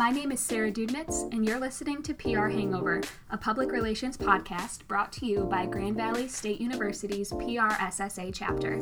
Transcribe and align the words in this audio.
My 0.00 0.08
name 0.08 0.32
is 0.32 0.40
Sarah 0.40 0.72
Dudnitz, 0.72 1.30
and 1.30 1.46
you're 1.46 1.60
listening 1.60 2.02
to 2.04 2.14
PR 2.14 2.48
Hangover, 2.48 3.02
a 3.28 3.36
public 3.36 3.70
relations 3.70 4.16
podcast 4.16 4.86
brought 4.88 5.12
to 5.12 5.26
you 5.26 5.44
by 5.44 5.66
Grand 5.66 5.94
Valley 5.94 6.26
State 6.26 6.58
University's 6.58 7.30
PRSSA 7.32 8.32
chapter. 8.32 8.78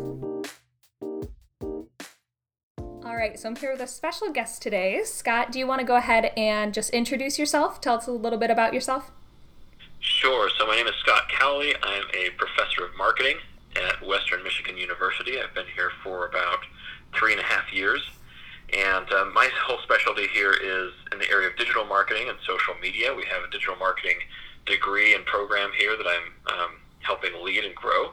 All 3.04 3.16
right, 3.16 3.36
so 3.36 3.48
I'm 3.48 3.56
here 3.56 3.72
with 3.72 3.80
a 3.80 3.88
special 3.88 4.30
guest 4.30 4.62
today. 4.62 5.00
Scott, 5.02 5.50
do 5.50 5.58
you 5.58 5.66
want 5.66 5.80
to 5.80 5.84
go 5.84 5.96
ahead 5.96 6.26
and 6.36 6.72
just 6.72 6.90
introduce 6.90 7.36
yourself? 7.36 7.80
Tell 7.80 7.96
us 7.96 8.06
a 8.06 8.12
little 8.12 8.38
bit 8.38 8.52
about 8.52 8.72
yourself. 8.72 9.10
Sure. 9.98 10.48
So 10.56 10.68
my 10.68 10.76
name 10.76 10.86
is 10.86 10.94
Scott 11.00 11.22
Cowley. 11.36 11.74
I'm 11.82 12.04
a 12.14 12.30
professor 12.36 12.84
of 12.84 12.96
marketing 12.96 13.38
at 13.74 14.06
Western 14.06 14.44
Michigan 14.44 14.78
University. 14.78 15.40
I've 15.40 15.52
been 15.52 15.66
here 15.74 15.90
for 16.04 16.26
about 16.26 16.60
three 17.12 17.32
and 17.32 17.40
a 17.40 17.44
half 17.44 17.72
years. 17.72 18.08
And 18.74 19.10
um, 19.12 19.32
my 19.34 19.48
whole 19.64 19.78
specialty 19.82 20.26
here 20.28 20.52
is 20.52 20.92
in 21.12 21.18
the 21.18 21.30
area 21.30 21.48
of 21.48 21.56
digital 21.56 21.84
marketing 21.84 22.28
and 22.28 22.38
social 22.46 22.74
media. 22.80 23.14
We 23.14 23.24
have 23.26 23.42
a 23.42 23.50
digital 23.50 23.76
marketing 23.76 24.18
degree 24.66 25.14
and 25.14 25.24
program 25.24 25.70
here 25.76 25.96
that 25.96 26.06
I'm 26.06 26.58
um, 26.58 26.70
helping 27.00 27.32
lead 27.42 27.64
and 27.64 27.74
grow. 27.74 28.12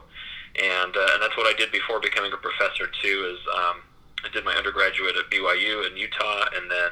And, 0.56 0.96
uh, 0.96 1.08
and 1.12 1.22
that's 1.22 1.36
what 1.36 1.46
I 1.46 1.52
did 1.56 1.70
before 1.70 2.00
becoming 2.00 2.32
a 2.32 2.36
professor 2.36 2.88
too. 3.02 3.36
Is 3.36 3.40
um, 3.54 3.82
I 4.24 4.28
did 4.32 4.44
my 4.44 4.54
undergraduate 4.54 5.16
at 5.16 5.30
BYU 5.30 5.90
in 5.90 5.96
Utah, 5.96 6.46
and 6.56 6.70
then 6.70 6.90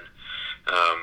um, 0.68 0.98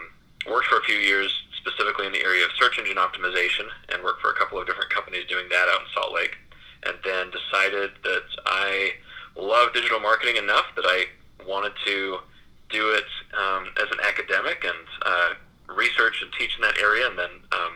worked 0.48 0.68
for 0.68 0.78
a 0.78 0.84
few 0.84 0.96
years 0.96 1.34
specifically 1.58 2.06
in 2.06 2.14
the 2.14 2.24
area 2.24 2.46
of 2.46 2.52
search 2.60 2.78
engine 2.78 2.98
optimization, 2.98 3.66
and 3.90 4.04
worked 4.04 4.22
for 4.22 4.30
a 4.30 4.36
couple 4.36 4.60
of 4.60 4.68
different 4.68 4.94
companies 4.94 5.26
doing 5.28 5.50
that 5.50 5.68
out 5.74 5.82
in 5.82 5.88
Salt 5.94 6.14
Lake. 6.14 6.38
And 6.86 6.98
then 7.04 7.30
decided 7.30 7.92
that 8.04 8.24
I 8.46 8.92
love 9.36 9.74
digital 9.74 10.00
marketing 10.00 10.38
enough 10.38 10.66
that 10.76 10.86
I 10.86 11.06
wanted 11.46 11.74
to 11.86 12.20
do 12.72 12.92
it 12.92 13.06
um, 13.38 13.68
as 13.82 13.90
an 13.92 14.00
academic 14.04 14.64
and 14.64 14.88
uh, 15.06 15.30
research 15.76 16.22
and 16.22 16.32
teach 16.34 16.56
in 16.56 16.62
that 16.62 16.78
area, 16.80 17.08
and 17.08 17.18
then 17.18 17.30
um, 17.52 17.74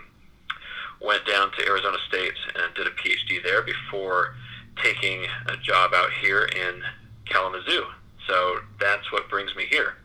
went 1.02 1.25
down 1.25 1.52
to 1.58 1.66
Arizona 1.67 1.97
State 2.08 2.33
and 2.56 2.73
did 2.75 2.88
a 2.88 2.92
PhD 2.92 3.44
there 3.44 3.61
before 3.61 4.36
taking 4.81 5.25
a 5.47 5.58
job 5.58 5.94
out 5.94 6.11
here 6.22 6.44
in 6.44 6.81
Kalamazoo. 7.25 7.86
So 8.28 8.59
that's 8.80 9.11
what 9.11 9.30
brings 9.30 9.56
me 9.56 9.66
here. 9.69 9.95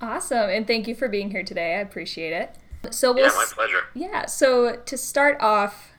Awesome, 0.00 0.50
and 0.50 0.66
thank 0.66 0.86
you 0.86 0.94
for 0.94 1.08
being 1.08 1.30
here 1.30 1.42
today. 1.42 1.76
I 1.76 1.80
appreciate 1.80 2.32
it. 2.32 2.56
So 2.90 3.12
we'll, 3.12 3.24
yeah, 3.24 3.30
my 3.30 3.46
pleasure. 3.50 3.84
Yeah. 3.94 4.26
So 4.26 4.76
to 4.76 4.96
start 4.96 5.38
off, 5.40 5.90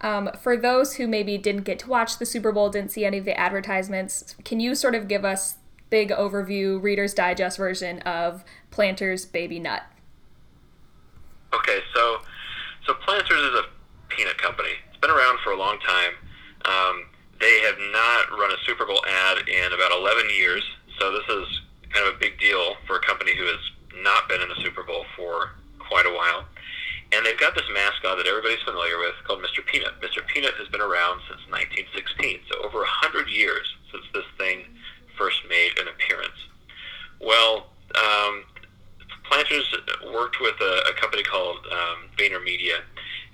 um, 0.00 0.30
for 0.40 0.56
those 0.56 0.94
who 0.94 1.08
maybe 1.08 1.36
didn't 1.38 1.64
get 1.64 1.80
to 1.80 1.88
watch 1.88 2.18
the 2.18 2.26
Super 2.26 2.52
Bowl, 2.52 2.70
didn't 2.70 2.92
see 2.92 3.04
any 3.04 3.18
of 3.18 3.24
the 3.24 3.38
advertisements, 3.38 4.36
can 4.44 4.60
you 4.60 4.74
sort 4.74 4.94
of 4.94 5.08
give 5.08 5.24
us 5.24 5.56
big 5.90 6.10
overview 6.10 6.82
Reader's 6.82 7.14
Digest 7.14 7.58
version 7.58 8.00
of 8.00 8.44
Planters 8.70 9.24
Baby 9.24 9.58
Nut. 9.58 9.82
Okay, 11.54 11.78
so 11.94 12.18
so 12.86 12.94
Planters 12.94 13.40
is 13.40 13.54
a 13.54 13.62
peanut 14.08 14.38
company. 14.38 14.70
It's 14.88 14.98
been 14.98 15.10
around 15.10 15.38
for 15.44 15.52
a 15.52 15.56
long 15.56 15.78
time. 15.80 16.12
Um, 16.64 17.04
they 17.40 17.60
have 17.60 17.76
not 17.92 18.38
run 18.38 18.50
a 18.50 18.56
Super 18.66 18.84
Bowl 18.84 19.00
ad 19.06 19.48
in 19.48 19.72
about 19.72 19.92
11 19.92 20.28
years, 20.36 20.64
so 20.98 21.12
this 21.12 21.24
is 21.28 21.60
kind 21.90 22.06
of 22.06 22.16
a 22.16 22.18
big 22.18 22.38
deal 22.38 22.74
for 22.86 22.96
a 22.96 23.00
company 23.00 23.36
who 23.36 23.44
has 23.44 23.60
not 24.02 24.28
been 24.28 24.40
in 24.40 24.50
a 24.50 24.60
Super 24.62 24.82
Bowl 24.82 25.04
for 25.16 25.52
quite 25.78 26.06
a 26.06 26.12
while. 26.12 26.44
And 27.12 27.24
they've 27.24 27.38
got 27.38 27.54
this 27.54 27.64
mascot 27.72 28.18
that 28.18 28.26
everybody's 28.26 28.60
familiar 28.64 28.98
with 28.98 29.14
called 29.24 29.40
Mr. 29.40 29.64
Peanut. 29.64 29.96
Mr. 30.02 30.26
Peanut 30.26 30.54
has 30.60 30.68
been 30.68 30.82
around 30.82 31.20
since 31.24 31.40
1916, 31.48 32.40
so 32.52 32.60
over 32.60 32.84
100 32.84 33.28
years 33.30 33.64
since 33.90 34.04
this 34.12 34.28
thing 34.36 34.68
first 35.18 35.40
made 35.48 35.78
an 35.78 35.88
appearance. 35.88 36.38
Well, 37.20 37.66
um, 37.94 38.44
Planters 39.24 39.74
worked 40.12 40.40
with 40.40 40.54
a, 40.60 40.90
a 40.90 40.92
company 41.00 41.22
called 41.22 41.58
um, 41.70 42.08
VaynerMedia, 42.16 42.80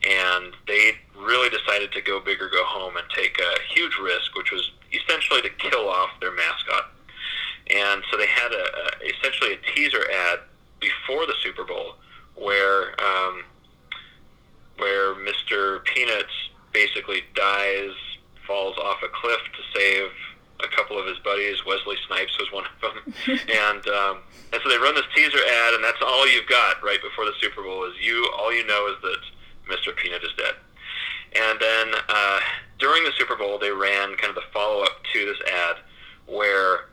and 0.09 0.53
they 0.67 0.93
really 1.17 1.49
decided 1.51 1.93
to 1.93 2.01
go 2.01 2.21
big 2.21 2.41
or 2.41 2.49
go 2.49 2.65
home 2.65 2.97
and 2.97 3.07
take 3.15 3.39
a 3.39 3.75
huge 3.75 3.97
risk, 4.03 4.35
which 4.37 4.51
was 4.51 4.73
essentially 4.93 5.43
to 5.43 5.51
kill 5.51 5.89
off 5.89 6.11
their 6.21 6.33
mascot. 6.33 6.91
And 7.71 8.03
so 8.11 8.17
they 8.17 8.27
had 8.27 8.53
a, 8.53 8.65
a 8.65 9.09
essentially 9.17 9.55
a 9.55 9.75
teaser 9.75 10.03
ad 10.11 10.41
before 10.81 11.27
the 11.27 11.35
Super 11.43 11.65
Bowl 11.65 11.95
where 12.35 12.91
um, 13.01 13.45
where 14.79 15.15
Mr. 15.15 15.85
Peanuts 15.85 16.51
basically 16.73 17.23
dies, 17.35 17.93
falls 18.47 18.77
off 18.79 18.99
a 19.05 19.09
cliff 19.09 19.41
to 19.57 19.79
save 19.79 20.11
a 20.63 20.69
couple 20.69 20.99
of 20.99 21.07
his 21.07 21.19
buddies. 21.19 21.65
Wesley 21.67 21.97
Snipes 22.07 22.37
was 22.39 22.53
one 22.53 22.65
of 22.65 22.77
them, 22.81 23.15
and 23.49 23.87
um, 23.89 24.19
and 24.53 24.61
so 24.63 24.69
they 24.69 24.79
run 24.79 24.95
this 24.95 25.09
teaser 25.15 25.39
ad, 25.39 25.75
and 25.75 25.83
that's 25.83 26.03
all 26.03 26.29
you've 26.29 26.47
got 26.47 26.83
right 26.83 27.03
before 27.03 27.25
the 27.25 27.35
Super 27.41 27.63
Bowl 27.63 27.85
is 27.85 27.95
you. 28.01 28.29
All 28.39 28.53
you 28.53 28.67
know 28.67 28.87
is 28.89 29.01
that 29.03 29.23
Mr. 29.69 29.97
Peanut 29.97 30.23
is 30.23 30.33
dead. 30.37 30.55
And 31.35 31.59
then 31.59 32.01
uh, 32.09 32.41
during 32.79 33.03
the 33.03 33.13
Super 33.19 33.35
Bowl, 33.35 33.59
they 33.59 33.71
ran 33.71 34.17
kind 34.17 34.31
of 34.31 34.37
the 34.37 34.49
follow 34.53 34.83
up 34.83 35.03
to 35.13 35.27
this 35.27 35.39
ad 35.53 35.77
where 36.27 36.87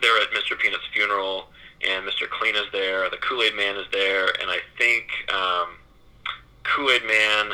they're 0.00 0.16
at 0.18 0.30
Mr. 0.30 0.58
Peanut's 0.58 0.86
funeral, 0.92 1.48
and 1.86 2.06
Mr. 2.06 2.28
Clean 2.28 2.54
is 2.54 2.70
there, 2.72 3.08
the 3.10 3.16
Kool 3.18 3.42
Aid 3.42 3.56
Man 3.56 3.76
is 3.76 3.86
there, 3.92 4.26
and 4.40 4.50
I 4.50 4.58
think 4.76 5.06
um, 5.32 5.68
Kool 6.62 6.90
Aid 6.90 7.04
Man 7.04 7.52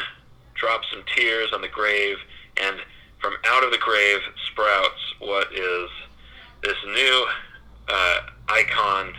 drops 0.55 0.89
some 0.91 1.03
tears 1.15 1.53
on 1.53 1.63
the 1.63 1.69
grave, 1.69 2.19
and 2.61 2.77
from 3.21 3.35
out 3.47 3.65
of 3.65 3.71
the 3.71 3.79
grave 3.79 4.21
sprouts 4.51 5.01
what 5.25 5.53
is 5.53 5.89
this 6.63 6.77
new 6.87 7.27
uh, 7.89 8.19
icon 8.49 9.13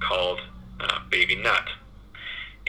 called 0.00 0.40
uh, 0.80 0.98
Baby 1.10 1.36
Nut, 1.36 1.68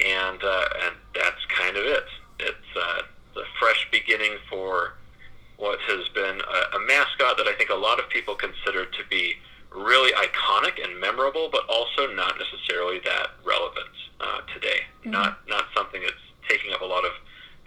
and 0.06 0.44
uh, 0.44 0.66
and 0.86 0.96
that's 1.14 1.46
kind 1.58 1.78
of 1.78 1.86
it. 1.86 2.06
It's 2.40 2.72
uh, 2.76 3.02
the 3.36 3.44
fresh 3.60 3.88
beginning 3.92 4.38
for 4.50 4.94
what 5.58 5.80
has 5.82 6.08
been 6.10 6.42
a, 6.42 6.78
a 6.78 6.80
mascot 6.88 7.38
that 7.38 7.48
I 7.48 7.54
think 7.58 7.70
a 7.70 7.76
lot 7.76 8.00
of 8.00 8.10
people 8.10 8.36
consider 8.36 8.86
to 8.86 9.04
be 9.10 9.36
really 9.74 10.12
iconic 10.14 10.84
and 10.84 11.00
memorable, 11.00 11.50
but 11.52 11.62
also 11.70 12.12
not 12.14 12.36
necessarily 12.38 13.00
that 13.06 13.28
relevant 13.46 13.96
uh, 14.20 14.42
today. 14.54 14.82
Mm-hmm. 15.02 15.12
Not 15.12 15.40
not 15.48 15.66
something 15.76 16.02
that's 16.02 16.26
taking 16.50 16.74
up 16.74 16.82
a 16.82 16.86
lot 16.86 17.06
of 17.06 17.12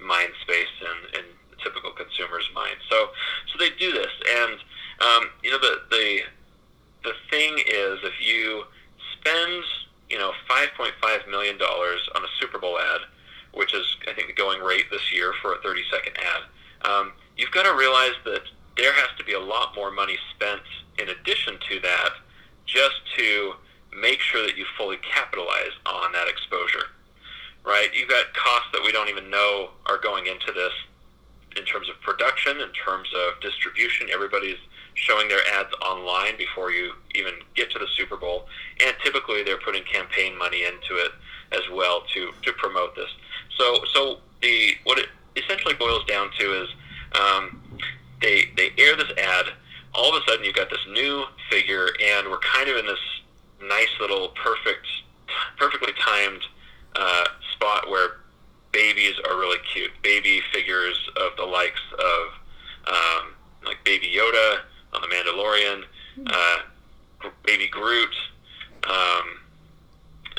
mind 0.01 0.33
space 0.43 0.75
in, 0.83 1.19
and 1.21 1.27
typical 1.65 1.91
consumer's 1.93 2.49
mind. 2.55 2.77
So, 2.91 3.09
so 3.51 3.59
they 3.59 3.71
do 3.81 3.91
this, 3.91 4.13
and 4.45 4.61
um, 5.01 5.31
you 5.43 5.51
know 5.51 5.59
the 5.59 5.81
the 5.91 6.21
the 7.05 7.13
thing 7.31 7.59
is, 7.59 7.99
if 8.03 8.21
you 8.21 8.65
spend 9.19 9.65
you 10.11 10.19
know 10.19 10.33
5.5 10.49 11.31
million 11.31 11.59
dollars 11.59 12.01
on 12.15 12.23
a 12.23 12.29
Super 12.41 12.59
Bowl 12.59 12.79
ad, 12.79 13.01
which 13.53 13.75
is 13.75 13.85
I 14.09 14.13
think 14.15 14.29
the 14.29 14.35
going 14.35 14.61
rate 14.61 14.87
this 14.91 15.13
year 15.13 15.33
for 15.41 15.55
a 15.55 15.59
30 15.63 15.83
second 15.91 16.15
ad, 16.19 16.91
um, 16.91 17.13
you've 17.37 17.51
got 17.51 17.65
to 17.65 17.75
realize 17.77 18.15
that 18.25 18.43
there 18.77 18.93
has 18.93 19.09
to 19.19 19.25
be 19.25 19.33
a 19.35 19.41
lot 19.41 19.75
more 19.77 19.91
money 19.91 20.17
spent 20.35 20.63
in 20.99 21.09
addition 21.09 21.59
to 21.71 21.81
that, 21.81 22.11
just 22.67 22.97
to 23.17 23.55
make 24.01 24.21
sure 24.21 24.43
that 24.45 24.57
you 24.57 24.65
fully 24.77 24.97
capitalize 24.99 25.73
on 25.87 26.13
that 26.13 26.29
exposure. 26.29 26.87
Right? 27.65 27.89
You've 27.95 28.11
got 28.11 28.35
costs 28.35 28.69
that 28.73 28.83
we 28.85 28.93
don't 28.93 29.09
even 29.09 29.31
know 29.31 29.71
are 29.87 29.99
going 29.99 30.27
into 30.27 30.53
this 30.53 30.73
in 31.57 31.65
terms 31.65 31.89
of 31.89 32.01
production, 32.03 32.61
in 32.61 32.71
terms 32.73 33.09
of 33.15 33.41
distribution. 33.41 34.09
Everybody's 34.13 34.59
showing 34.95 35.29
their 35.29 35.41
ads 35.53 35.73
online 35.83 36.37
before 36.39 36.71
you 36.71 36.93
even 37.15 37.35
get 37.55 37.71
to 37.73 37.79
the 37.79 37.87
Super 37.97 38.17
Bowl, 38.17 38.47
and 38.85 38.95
typically 39.03 39.43
they're 39.43 39.59
putting 39.59 39.83
campaign 39.85 40.37
money 40.39 40.65
into 40.65 40.97
it 40.97 41.13
as 41.53 41.63
well 41.73 42.03
to 42.15 42.33
to 42.43 42.53
promote 42.55 42.95
this. 42.95 43.11
So 43.59 43.85
so 43.93 44.19
the 44.43 44.73
what 44.85 44.99
it 44.99 45.09
essentially 45.37 45.75
boils 45.75 46.05
down 46.07 46.31
to 46.39 46.63
is 46.63 46.69
um, 47.13 47.63
they 48.21 48.51
they 48.57 48.71
air 48.79 48.97
this 48.97 49.11
ad. 49.19 49.47
All 49.95 50.15
of 50.15 50.21
a 50.21 50.27
sudden, 50.29 50.45
you've 50.45 50.57
got 50.57 50.71
this 50.71 50.85
new 50.91 51.25
figure, 51.51 51.89
and 52.03 52.29
we're 52.29 52.39
kind 52.39 52.69
of 52.69 52.77
in 52.77 52.87
this 52.87 52.99
nice 53.63 53.89
little 54.01 54.31
perfect, 54.31 54.87
perfectly 55.57 55.93
timed 56.01 56.43
uh, 56.97 57.27
spot 57.53 57.89
where 57.89 58.17
babies 58.73 59.15
are 59.29 59.37
really 59.39 59.59
cute. 59.73 59.93
Baby 60.03 60.41
figures 60.53 60.99
of 61.17 61.37
the 61.37 61.45
likes 61.45 61.81
of 61.93 62.93
um, 62.93 63.35
like 63.65 63.83
Baby 63.85 64.13
Yoda 64.17 64.63
on 64.95 65.03
The 65.03 65.09
Mandalorian, 65.09 65.85
hmm. 66.17 66.27
uh, 66.27 67.31
Baby 67.45 67.69
Groot 67.69 68.15
um, 68.89 69.39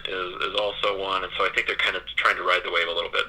is, 0.05 0.49
is 0.49 0.55
also 0.59 0.99
one, 0.99 1.23
and 1.23 1.31
so 1.37 1.45
I 1.45 1.49
think 1.55 1.67
they're 1.67 1.75
kind 1.75 1.95
of 1.95 2.03
trying 2.15 2.35
to 2.35 2.43
ride 2.43 2.61
the 2.63 2.71
wave 2.71 2.87
a 2.87 2.91
little 2.91 3.11
bit. 3.11 3.25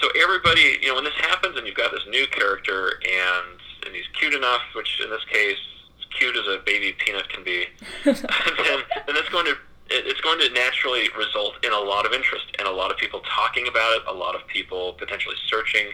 So 0.00 0.08
everybody, 0.20 0.78
you 0.80 0.88
know, 0.88 0.94
when 0.94 1.04
this 1.04 1.14
happens 1.14 1.56
and 1.56 1.66
you've 1.66 1.76
got 1.76 1.90
this 1.90 2.06
new 2.08 2.26
character 2.28 3.00
and 3.04 3.58
and 3.86 3.94
he's 3.94 4.06
cute 4.18 4.34
enough, 4.34 4.62
which 4.74 5.00
in 5.02 5.10
this 5.10 5.24
case, 5.30 5.58
as 5.98 6.04
cute 6.18 6.36
as 6.36 6.46
a 6.46 6.58
baby 6.64 6.92
peanut 6.98 7.28
can 7.28 7.42
be, 7.42 7.66
then 8.04 8.14
then 8.14 9.14
that's 9.14 9.28
going 9.28 9.46
to 9.46 9.56
it's 9.90 10.20
going 10.20 10.38
to 10.38 10.50
naturally 10.50 11.08
result 11.16 11.54
in 11.64 11.72
a 11.72 11.78
lot 11.78 12.04
of 12.04 12.12
interest 12.12 12.44
and 12.58 12.68
a 12.68 12.70
lot 12.70 12.90
of 12.90 12.98
people 12.98 13.20
talking 13.20 13.66
about 13.68 13.96
it, 13.96 14.02
a 14.06 14.12
lot 14.12 14.34
of 14.34 14.46
people 14.46 14.92
potentially 14.94 15.36
searching 15.46 15.88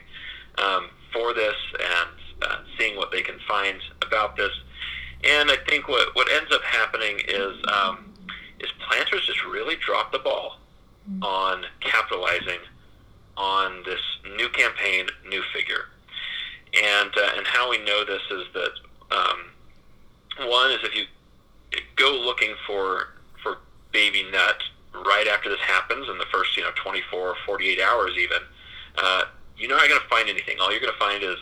um, 0.59 0.91
for 1.13 1.33
this 1.33 1.55
and 1.73 2.11
uh, 2.43 2.57
seeing 2.77 2.97
what 2.97 3.13
they 3.13 3.23
can 3.23 3.39
find 3.47 3.81
about 4.15 4.37
this. 4.37 4.53
And 5.25 5.51
I 5.51 5.57
think 5.69 5.89
what, 5.89 6.15
what 6.15 6.31
ends 6.31 6.53
up 6.53 6.63
happening 6.63 7.21
is 7.27 7.57
um, 7.69 8.13
is 8.61 8.71
planters 8.89 9.27
just 9.27 9.45
really 9.45 9.77
drop 9.77 10.13
the 10.13 10.19
ball 10.19 10.59
on 11.23 11.65
capitalizing 11.81 12.61
on 13.37 13.83
this 13.85 14.01
new 14.37 14.49
campaign, 14.51 15.07
new 15.29 15.43
figure. 15.53 15.87
And, 16.83 17.11
uh, 17.17 17.31
and 17.37 17.47
how 17.47 17.71
we 17.71 17.79
know 17.79 18.05
this 18.05 18.23
is 18.31 18.45
that 18.55 18.71
um, 19.11 20.49
one 20.49 20.71
is 20.71 20.79
if 20.83 20.95
you 20.95 21.05
go 21.97 22.11
looking 22.11 22.55
for 22.67 23.09
for 23.43 23.59
baby 23.93 24.25
nut 24.31 24.63
right 25.07 25.27
after 25.29 25.49
this 25.49 25.61
happens 25.61 26.09
in 26.09 26.19
the 26.19 26.27
first 26.33 26.57
you 26.57 26.63
know 26.63 26.71
24 26.83 27.19
or 27.19 27.35
48 27.47 27.81
hours 27.81 28.13
even 28.19 28.39
uh, 28.99 29.23
you're 29.57 29.69
not 29.69 29.89
going 29.89 30.01
to 30.01 30.09
find 30.09 30.29
anything 30.29 30.57
all 30.61 30.71
you're 30.71 30.81
going 30.81 30.93
to 30.93 30.99
find 30.99 31.23
is 31.23 31.37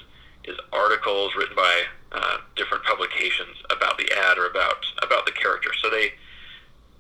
is 0.45 0.57
articles 0.73 1.33
written 1.37 1.57
by 1.57 1.83
uh, 2.13 2.39
different 2.57 2.85
publications 2.85 3.57
about 3.71 3.97
the 3.99 4.11
ad 4.13 4.39
or 4.39 4.47
about 4.47 4.85
about 5.03 5.27
the 5.27 5.33
character 5.33 5.71
so 5.83 5.91
they 5.91 6.13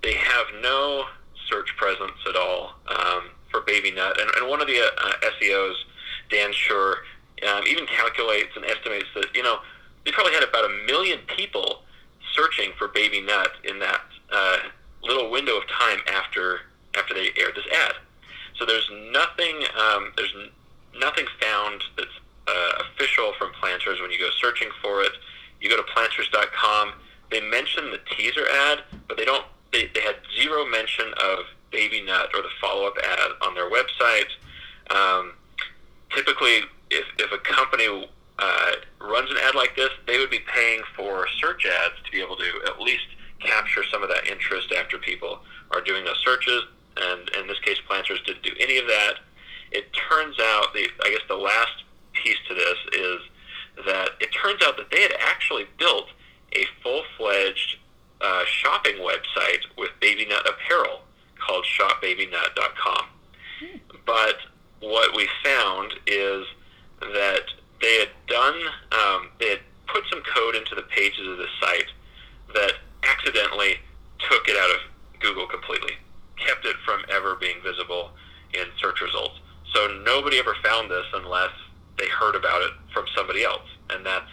they 0.03 0.15
have 0.15 0.47
no 0.61 1.05
search 1.49 1.77
presence 1.77 2.19
at 2.29 2.37
all 2.37 2.75
um, 2.89 3.25
for 3.51 3.61
baby 3.63 3.91
nut 3.91 4.19
and, 4.21 4.31
and 4.37 4.49
one 4.49 4.61
of 4.61 4.67
the 4.67 4.81
uh, 4.81 5.13
SEOs 5.41 5.75
Dan 6.31 6.53
Shure 6.53 6.99
um, 7.49 7.65
even 7.67 7.87
calculates 7.87 8.51
and 8.57 8.65
estimates 8.65 9.09
that 9.15 9.27
you 9.35 9.43
know 9.43 9.59
they 10.05 10.13
probably 10.13 10.33
had 10.33 10.43
about 10.43 10.65
a 10.65 10.87
million 10.87 11.19
people 11.37 11.83
searching 12.35 12.73
for 12.79 12.89
baby 12.89 13.21
nut 13.21 13.53
in 13.65 13.79
that 13.79 14.01
uh, 14.33 14.59
little 15.03 15.31
window 15.31 15.59
of 15.59 15.69
time 15.69 15.99
after 16.13 16.61
after 16.97 17.15
they 17.15 17.29
aired 17.39 17.55
this 17.55 17.67
ad. 17.73 17.95
So 18.57 18.67
there's 18.67 18.89
nothing 19.13 19.65
um, 19.79 20.13
there's 20.17 20.35
n- 20.37 20.51
nothing 20.99 21.27
found 21.41 21.83
that's 21.97 22.19
uh, 22.49 22.83
official 22.83 23.33
from 23.39 23.53
Planters 23.53 24.01
when 24.01 24.11
you 24.11 24.19
go 24.19 24.29
searching 24.41 24.69
for 24.83 25.03
it. 25.03 25.13
You 25.61 25.71
go 25.71 25.77
to 25.77 25.85
planters.com. 25.95 26.93
They 27.31 27.41
mention 27.41 27.91
the 27.91 28.01
teaser 28.17 28.47
ad, 28.69 28.81
but 29.09 29.17
they 29.17 29.25
don't. 29.25 29.45
They, 29.73 29.91
they 29.95 30.01
had 30.01 30.17
zero 30.37 30.67
mention 30.67 31.07
of 31.23 31.47
baby 31.71 32.03
nut 32.03 32.29
or 32.35 32.43
the 32.43 32.51
follow 32.61 32.87
up 32.87 32.95
ad 33.03 33.31
on 33.41 33.55
their 33.55 33.71
website. 33.71 34.29
Um, 34.91 35.33
typically, 36.15 36.61
if, 36.91 37.07
if 37.19 37.33
a 37.33 37.39
company 37.39 38.07
uh, 38.39 38.73
runs 39.01 39.31
an 39.31 39.39
ad 39.43 39.55
like 39.55 39.75
this, 39.75 39.89
they 40.07 40.19
would 40.19 40.31
be 40.31 40.41
paying 40.41 40.83
for 40.95 41.27
search 41.41 41.65
ads 41.67 41.95
to 42.05 42.11
be 42.13 42.21
able 42.21 42.37
to 42.37 42.51
at 42.67 42.81
least 42.81 43.07
capture 43.41 43.83
some 43.91 44.03
of 44.03 44.09
that 44.09 44.27
interest 44.29 44.73
after 44.73 44.99
people 44.99 45.41
are 45.71 45.81
doing 45.81 46.05
those 46.05 46.21
searches. 46.25 46.63
And 46.97 47.31
in 47.41 47.47
this 47.47 47.59
case, 47.61 47.79
Planters 47.87 48.21
didn't 48.27 48.43
do 48.43 48.53
any 48.61 48.79
of 48.79 48.87
that. 48.87 49.15
It 49.71 49.87
turns 49.93 50.37
out, 50.39 50.75
the 50.75 50.87
I 51.03 51.11
guess 51.11 51.23
the 51.29 51.37
last 51.37 51.82
piece 52.23 52.39
to 52.49 52.55
this 52.55 52.79
is 52.93 53.21
that 53.87 54.11
it 54.21 54.29
turns 54.33 54.63
out 54.63 54.77
that 54.77 54.91
they 54.91 55.03
had 55.03 55.15
actually 55.21 55.67
built 55.79 56.07
a 56.53 56.65
full-fledged 56.83 57.79
uh, 58.21 58.45
shopping 58.47 58.97
website 58.97 59.63
with 59.77 59.91
Baby 60.01 60.27
Nut 60.27 60.47
apparel 60.49 61.01
called 61.39 61.65
shopbabynut.com. 61.65 63.07
Hmm. 63.61 63.77
But 64.07 64.37
what 64.81 65.17
we 65.17 65.29
found 65.43 65.95
is 66.07 66.47
that 67.01 67.45
they 67.81 67.99
had 67.99 68.11
done, 68.29 68.55
um, 68.93 69.31
they 69.41 69.51
had 69.51 69.61
put 69.87 70.05
some 70.11 70.23
code 70.23 70.55
into 70.55 70.75
the 70.75 70.83
pages 70.83 71.27
of 71.27 71.39
the 71.39 71.49
site 71.61 71.91
that 72.55 72.73
accidentally 73.03 73.77
took 74.31 74.49
it 74.49 74.57
out 74.57 74.71
of 74.71 75.21
Google 75.21 75.47
completely, 75.47 75.93
kept 76.37 76.65
it 76.65 76.77
from 76.85 77.03
ever 77.11 77.37
being 77.37 77.57
visible 77.63 78.11
in 78.55 78.67
search 78.79 79.01
results. 79.01 79.41
So 79.73 80.03
nobody 80.05 80.39
ever 80.39 80.55
found 80.63 80.91
this 80.91 81.07
unless 81.15 81.51
they 81.99 82.09
heard 82.09 82.35
about 82.35 82.63
it 82.63 82.73
from 82.93 83.05
somebody 83.15 83.45
else, 83.45 83.69
and 83.91 84.05
that's 84.05 84.31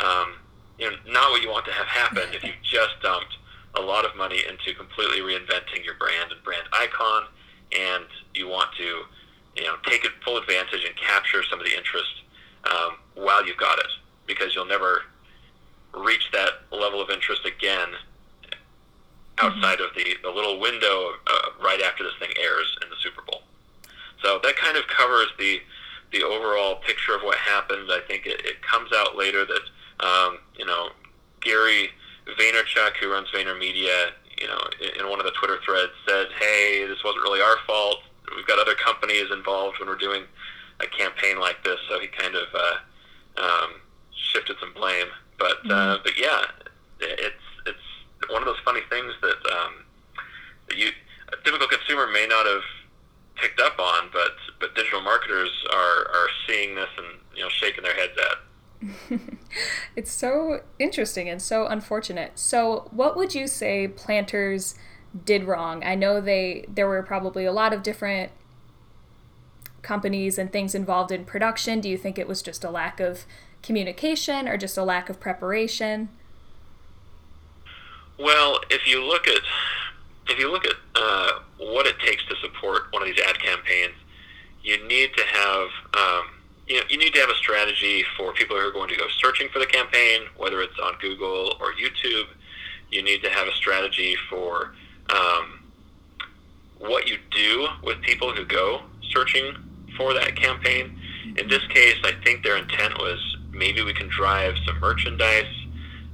um, 0.00 0.34
you 0.78 0.90
know, 0.90 0.96
not 1.08 1.30
what 1.30 1.42
you 1.42 1.50
want 1.50 1.64
to 1.66 1.72
have 1.72 1.86
happen 1.86 2.22
if 2.32 2.44
you've 2.44 2.62
just 2.62 3.00
dumped 3.02 3.36
a 3.74 3.80
lot 3.80 4.04
of 4.04 4.16
money 4.16 4.42
into 4.48 4.74
completely 4.74 5.20
reinventing 5.20 5.84
your 5.84 5.94
brand 5.94 6.32
and 6.32 6.42
brand 6.42 6.66
icon, 6.72 7.24
and 7.78 8.04
you 8.34 8.48
want 8.48 8.70
to 8.76 9.02
you 9.56 9.64
know 9.64 9.76
take 9.84 10.04
it 10.04 10.12
full 10.24 10.36
advantage 10.36 10.84
and 10.84 10.96
capture 10.96 11.42
some 11.44 11.58
of 11.58 11.66
the 11.66 11.76
interest 11.76 12.22
um, 12.70 12.96
while 13.14 13.46
you've 13.46 13.56
got 13.56 13.78
it, 13.78 13.90
because 14.26 14.54
you'll 14.54 14.66
never 14.66 15.02
reach 15.94 16.30
that 16.32 16.50
level 16.70 17.00
of 17.00 17.10
interest 17.10 17.42
again 17.46 17.88
outside 19.38 19.80
of 19.80 19.94
the, 19.94 20.16
the 20.22 20.30
little 20.30 20.58
window 20.60 21.12
uh, 21.26 21.50
right 21.62 21.80
after 21.80 22.04
this 22.04 22.12
thing 22.18 22.30
airs 22.40 22.76
in 22.82 22.90
the 22.90 22.96
Super 23.00 23.22
Bowl. 23.22 23.42
So 24.22 24.40
that 24.42 24.56
kind 24.56 24.76
of 24.76 24.86
covers 24.88 25.28
the 25.38 25.60
the 26.12 26.22
overall 26.22 26.76
picture 26.76 27.14
of 27.14 27.22
what 27.22 27.36
happened. 27.38 27.88
I 27.90 28.00
think 28.06 28.26
it, 28.26 28.40
it 28.44 28.62
comes 28.62 28.90
out 28.94 29.16
later 29.16 29.44
that 29.44 30.04
um, 30.04 30.38
you 30.56 30.64
know 30.64 30.88
Gary 31.40 31.90
Vaynerchuk, 32.38 32.96
who 33.00 33.12
runs 33.12 33.28
VaynerMedia, 33.28 34.10
you 34.40 34.46
know, 34.46 34.58
in, 34.80 35.00
in 35.00 35.10
one 35.10 35.18
of 35.18 35.26
the 35.26 35.32
Twitter 35.32 35.58
threads, 35.64 35.92
said, 36.06 36.28
"Hey, 36.38 36.86
this 36.86 37.02
wasn't 37.04 37.22
really 37.22 37.40
our 37.40 37.56
fault. 37.66 37.98
We've 38.36 38.46
got 38.46 38.58
other 38.58 38.74
companies 38.74 39.30
involved 39.32 39.78
when 39.78 39.88
we're 39.88 39.96
doing 39.96 40.24
a 40.80 40.86
campaign 40.86 41.38
like 41.40 41.62
this." 41.64 41.78
So 41.88 41.98
he 41.98 42.08
kind 42.08 42.34
of 42.34 42.48
uh, 42.54 43.42
um, 43.42 43.70
shifted 44.12 44.56
some 44.60 44.72
blame. 44.74 45.06
But 45.38 45.58
uh, 45.66 45.96
mm-hmm. 45.96 46.02
but 46.02 46.18
yeah, 46.18 46.42
it's 47.00 47.46
it's 47.66 48.30
one 48.30 48.42
of 48.42 48.46
those 48.46 48.60
funny 48.64 48.82
things 48.90 49.12
that 49.22 49.38
um, 49.52 49.84
that 50.68 50.76
you 50.76 50.90
a 51.32 51.36
typical 51.44 51.68
consumer 51.68 52.06
may 52.06 52.26
not 52.26 52.46
have 52.46 52.62
picked 53.36 53.60
up 53.60 53.78
on, 53.78 54.08
but 54.12 54.34
digital 54.78 55.00
marketers 55.00 55.50
are 55.72 56.08
are 56.08 56.28
seeing 56.46 56.74
this 56.74 56.88
and 56.96 57.06
you 57.36 57.42
know 57.42 57.48
shaking 57.48 57.82
their 57.84 57.94
heads 57.94 58.12
at. 58.18 58.38
it's 59.96 60.12
so 60.12 60.60
interesting 60.78 61.28
and 61.28 61.42
so 61.42 61.66
unfortunate. 61.66 62.38
So, 62.38 62.88
what 62.92 63.16
would 63.16 63.34
you 63.34 63.46
say 63.46 63.88
planters 63.88 64.76
did 65.24 65.44
wrong? 65.44 65.82
I 65.84 65.94
know 65.94 66.20
they 66.20 66.64
there 66.68 66.86
were 66.86 67.02
probably 67.02 67.44
a 67.44 67.52
lot 67.52 67.72
of 67.72 67.82
different 67.82 68.30
companies 69.82 70.38
and 70.38 70.52
things 70.52 70.74
involved 70.74 71.10
in 71.10 71.24
production. 71.24 71.80
Do 71.80 71.88
you 71.88 71.98
think 71.98 72.18
it 72.18 72.28
was 72.28 72.42
just 72.42 72.62
a 72.64 72.70
lack 72.70 73.00
of 73.00 73.24
communication 73.62 74.46
or 74.48 74.56
just 74.56 74.78
a 74.78 74.84
lack 74.84 75.08
of 75.08 75.18
preparation? 75.18 76.08
Well, 78.18 78.60
if 78.70 78.86
you 78.86 79.04
look 79.04 79.26
at 79.26 79.40
if 80.28 80.38
you 80.38 80.50
look 80.50 80.66
at 80.66 80.74
uh, 80.94 81.32
what 81.58 81.86
it 81.86 81.98
takes 82.00 82.24
to 82.26 82.36
support 82.42 82.92
one 82.92 83.02
of 83.02 83.08
these 83.08 83.20
ad 83.24 83.40
campaigns, 83.40 83.94
you 84.62 84.86
need 84.86 85.10
to 85.16 85.24
have 85.24 85.68
um, 85.94 86.24
you 86.66 86.76
know 86.76 86.82
you 86.88 86.98
need 86.98 87.14
to 87.14 87.20
have 87.20 87.30
a 87.30 87.34
strategy 87.34 88.04
for 88.16 88.32
people 88.32 88.56
who 88.56 88.68
are 88.68 88.72
going 88.72 88.88
to 88.88 88.96
go 88.96 89.06
searching 89.18 89.48
for 89.48 89.58
the 89.58 89.66
campaign, 89.66 90.22
whether 90.36 90.60
it's 90.60 90.78
on 90.82 90.94
Google 91.00 91.56
or 91.60 91.72
YouTube. 91.72 92.26
You 92.90 93.02
need 93.02 93.22
to 93.22 93.30
have 93.30 93.46
a 93.46 93.52
strategy 93.52 94.16
for 94.30 94.72
um, 95.10 95.60
what 96.78 97.08
you 97.08 97.18
do 97.30 97.66
with 97.82 98.00
people 98.02 98.32
who 98.32 98.44
go 98.44 98.82
searching 99.10 99.54
for 99.96 100.14
that 100.14 100.36
campaign. 100.36 100.98
In 101.36 101.48
this 101.48 101.66
case, 101.68 101.96
I 102.04 102.12
think 102.24 102.44
their 102.44 102.56
intent 102.56 102.98
was 102.98 103.36
maybe 103.52 103.82
we 103.82 103.92
can 103.92 104.08
drive 104.08 104.54
some 104.66 104.78
merchandise 104.80 105.52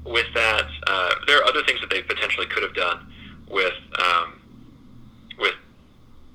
with 0.04 0.26
that. 0.34 0.66
Uh, 0.86 1.10
there 1.26 1.38
are 1.38 1.44
other 1.44 1.62
things 1.64 1.80
that 1.80 1.90
they 1.90 2.02
potentially 2.02 2.46
could 2.46 2.62
have 2.62 2.74
done 2.74 3.06
with 3.48 3.74
um, 3.98 4.40
with 5.38 5.54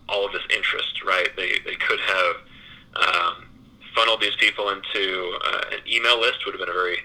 all 0.09 0.25
of 0.25 0.31
this 0.31 0.43
interest, 0.55 1.03
right? 1.03 1.29
They, 1.35 1.53
they 1.65 1.75
could 1.75 1.99
have 1.99 2.35
um, 2.95 3.45
funneled 3.95 4.21
these 4.21 4.35
people 4.37 4.69
into 4.69 5.37
uh, 5.45 5.61
an 5.71 5.79
email 5.87 6.19
list 6.19 6.45
would 6.45 6.53
have 6.53 6.59
been 6.59 6.69
a 6.69 6.73
very 6.73 6.97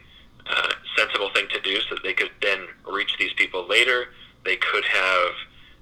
uh, 0.47 0.73
sensible 0.97 1.31
thing 1.35 1.47
to 1.53 1.61
do 1.61 1.81
so 1.89 1.95
that 1.95 2.03
they 2.03 2.13
could 2.13 2.31
then 2.43 2.67
reach 2.91 3.17
these 3.19 3.33
people 3.35 3.67
later. 3.69 4.09
They 4.45 4.57
could 4.57 4.85
have 4.85 5.31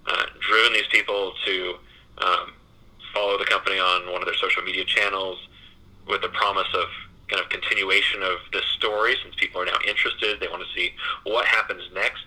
uh, 0.06 0.26
driven 0.40 0.72
these 0.72 0.86
people 0.90 1.32
to 1.46 1.74
um, 2.18 2.52
follow 3.14 3.38
the 3.38 3.44
company 3.44 3.78
on 3.78 4.10
one 4.12 4.22
of 4.22 4.26
their 4.26 4.36
social 4.36 4.62
media 4.62 4.84
channels 4.84 5.38
with 6.08 6.22
the 6.22 6.28
promise 6.28 6.68
of 6.74 6.86
kind 7.28 7.42
of 7.42 7.48
continuation 7.48 8.22
of 8.22 8.38
this 8.52 8.64
story 8.76 9.14
since 9.22 9.34
people 9.36 9.60
are 9.60 9.64
now 9.64 9.78
interested. 9.86 10.40
They 10.40 10.48
want 10.48 10.62
to 10.62 10.72
see 10.74 10.90
what 11.24 11.46
happens 11.46 11.82
next, 11.94 12.24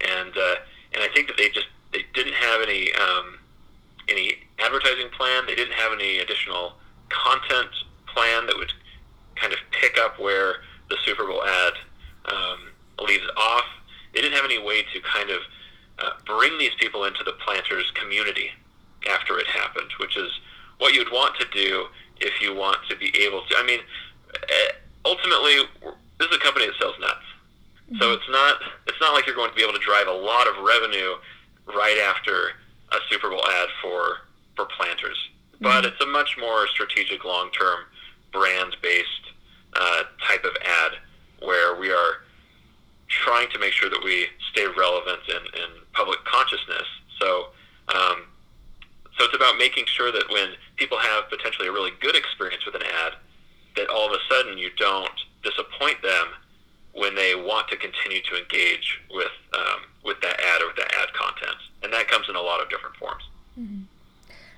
and 0.00 0.36
uh, 0.36 0.54
and 0.92 1.02
I 1.02 1.08
think 1.14 1.28
that 1.28 1.36
they 1.36 1.48
just 1.50 1.66
they 1.92 2.04
didn't 2.14 2.34
have 2.34 2.62
any 2.62 2.92
um, 2.94 3.37
any 4.08 4.34
advertising 4.58 5.08
plan. 5.16 5.46
They 5.46 5.54
didn't 5.54 5.74
have 5.74 5.92
any 5.92 6.18
additional 6.18 6.74
content 7.08 7.70
plan 8.06 8.46
that 8.46 8.56
would 8.56 8.72
kind 9.36 9.52
of 9.52 9.58
pick 9.70 9.98
up 9.98 10.18
where 10.18 10.56
the 10.88 10.96
Super 11.04 11.26
Bowl 11.26 11.42
ad 11.44 11.72
um, 12.26 12.58
leaves 13.06 13.26
off. 13.36 13.64
They 14.14 14.20
didn't 14.20 14.36
have 14.36 14.44
any 14.44 14.58
way 14.58 14.82
to 14.82 15.00
kind 15.00 15.30
of 15.30 15.40
uh, 15.98 16.10
bring 16.26 16.58
these 16.58 16.74
people 16.78 17.04
into 17.04 17.24
the 17.24 17.32
planters 17.44 17.90
community 17.92 18.50
after 19.08 19.38
it 19.38 19.46
happened, 19.46 19.90
which 20.00 20.16
is 20.16 20.30
what 20.78 20.94
you'd 20.94 21.12
want 21.12 21.38
to 21.38 21.46
do 21.52 21.86
if 22.20 22.40
you 22.40 22.54
want 22.54 22.78
to 22.88 22.96
be 22.96 23.12
able 23.20 23.42
to. 23.42 23.56
I 23.56 23.64
mean, 23.64 23.80
uh, 24.34 24.72
ultimately, 25.04 25.58
this 26.18 26.28
is 26.28 26.36
a 26.36 26.40
company 26.40 26.66
that 26.66 26.74
sells 26.80 26.94
nuts. 27.00 27.14
Mm-hmm. 27.86 28.02
So 28.02 28.12
it's 28.12 28.28
not 28.30 28.60
it's 28.86 29.00
not 29.00 29.14
like 29.14 29.26
you're 29.26 29.36
going 29.36 29.50
to 29.50 29.56
be 29.56 29.62
able 29.62 29.72
to 29.72 29.84
drive 29.84 30.08
a 30.08 30.12
lot 30.12 30.46
of 30.46 30.62
revenue 30.62 31.14
right 31.66 31.98
after 31.98 32.52
a 32.92 32.96
Super 33.10 33.30
Bowl 33.30 33.44
ad 33.46 33.68
for 33.82 34.18
for 34.56 34.66
planters. 34.66 35.16
Mm-hmm. 35.54 35.64
But 35.64 35.84
it's 35.84 36.00
a 36.00 36.06
much 36.06 36.36
more 36.38 36.66
strategic, 36.68 37.24
long 37.24 37.50
term, 37.50 37.80
brand 38.32 38.76
based 38.82 39.32
uh, 39.74 40.02
type 40.26 40.44
of 40.44 40.52
ad 40.64 40.92
where 41.40 41.78
we 41.78 41.90
are 41.90 42.24
trying 43.08 43.48
to 43.50 43.58
make 43.58 43.72
sure 43.72 43.88
that 43.88 44.02
we 44.04 44.26
stay 44.52 44.66
relevant 44.66 45.20
in, 45.28 45.60
in 45.60 45.68
public 45.92 46.18
consciousness. 46.24 46.86
So 47.18 47.46
um, 47.94 48.24
so 49.18 49.24
it's 49.24 49.34
about 49.34 49.58
making 49.58 49.86
sure 49.86 50.12
that 50.12 50.30
when 50.30 50.50
people 50.76 50.98
have 50.98 51.28
potentially 51.28 51.68
a 51.68 51.72
really 51.72 51.90
good 52.00 52.14
experience 52.14 52.64
with 52.64 52.76
an 52.76 52.82
ad, 52.82 53.14
that 53.76 53.88
all 53.88 54.06
of 54.06 54.12
a 54.12 54.22
sudden 54.32 54.56
you 54.58 54.70
don't 54.76 55.18
disappoint 55.42 56.00
them 56.02 56.28
when 56.92 57.14
they 57.14 57.34
want 57.34 57.68
to 57.68 57.76
continue 57.76 58.22
to 58.22 58.38
engage 58.38 59.00
with 59.10 59.32
um, 59.54 59.80
with 60.08 60.20
that 60.22 60.40
ad 60.40 60.62
or 60.62 60.66
with 60.68 60.76
that 60.76 60.92
ad 60.94 61.12
content, 61.12 61.56
and 61.82 61.92
that 61.92 62.08
comes 62.08 62.28
in 62.28 62.34
a 62.34 62.40
lot 62.40 62.60
of 62.60 62.68
different 62.68 62.96
forms. 62.96 63.22
Mm-hmm. 63.58 63.82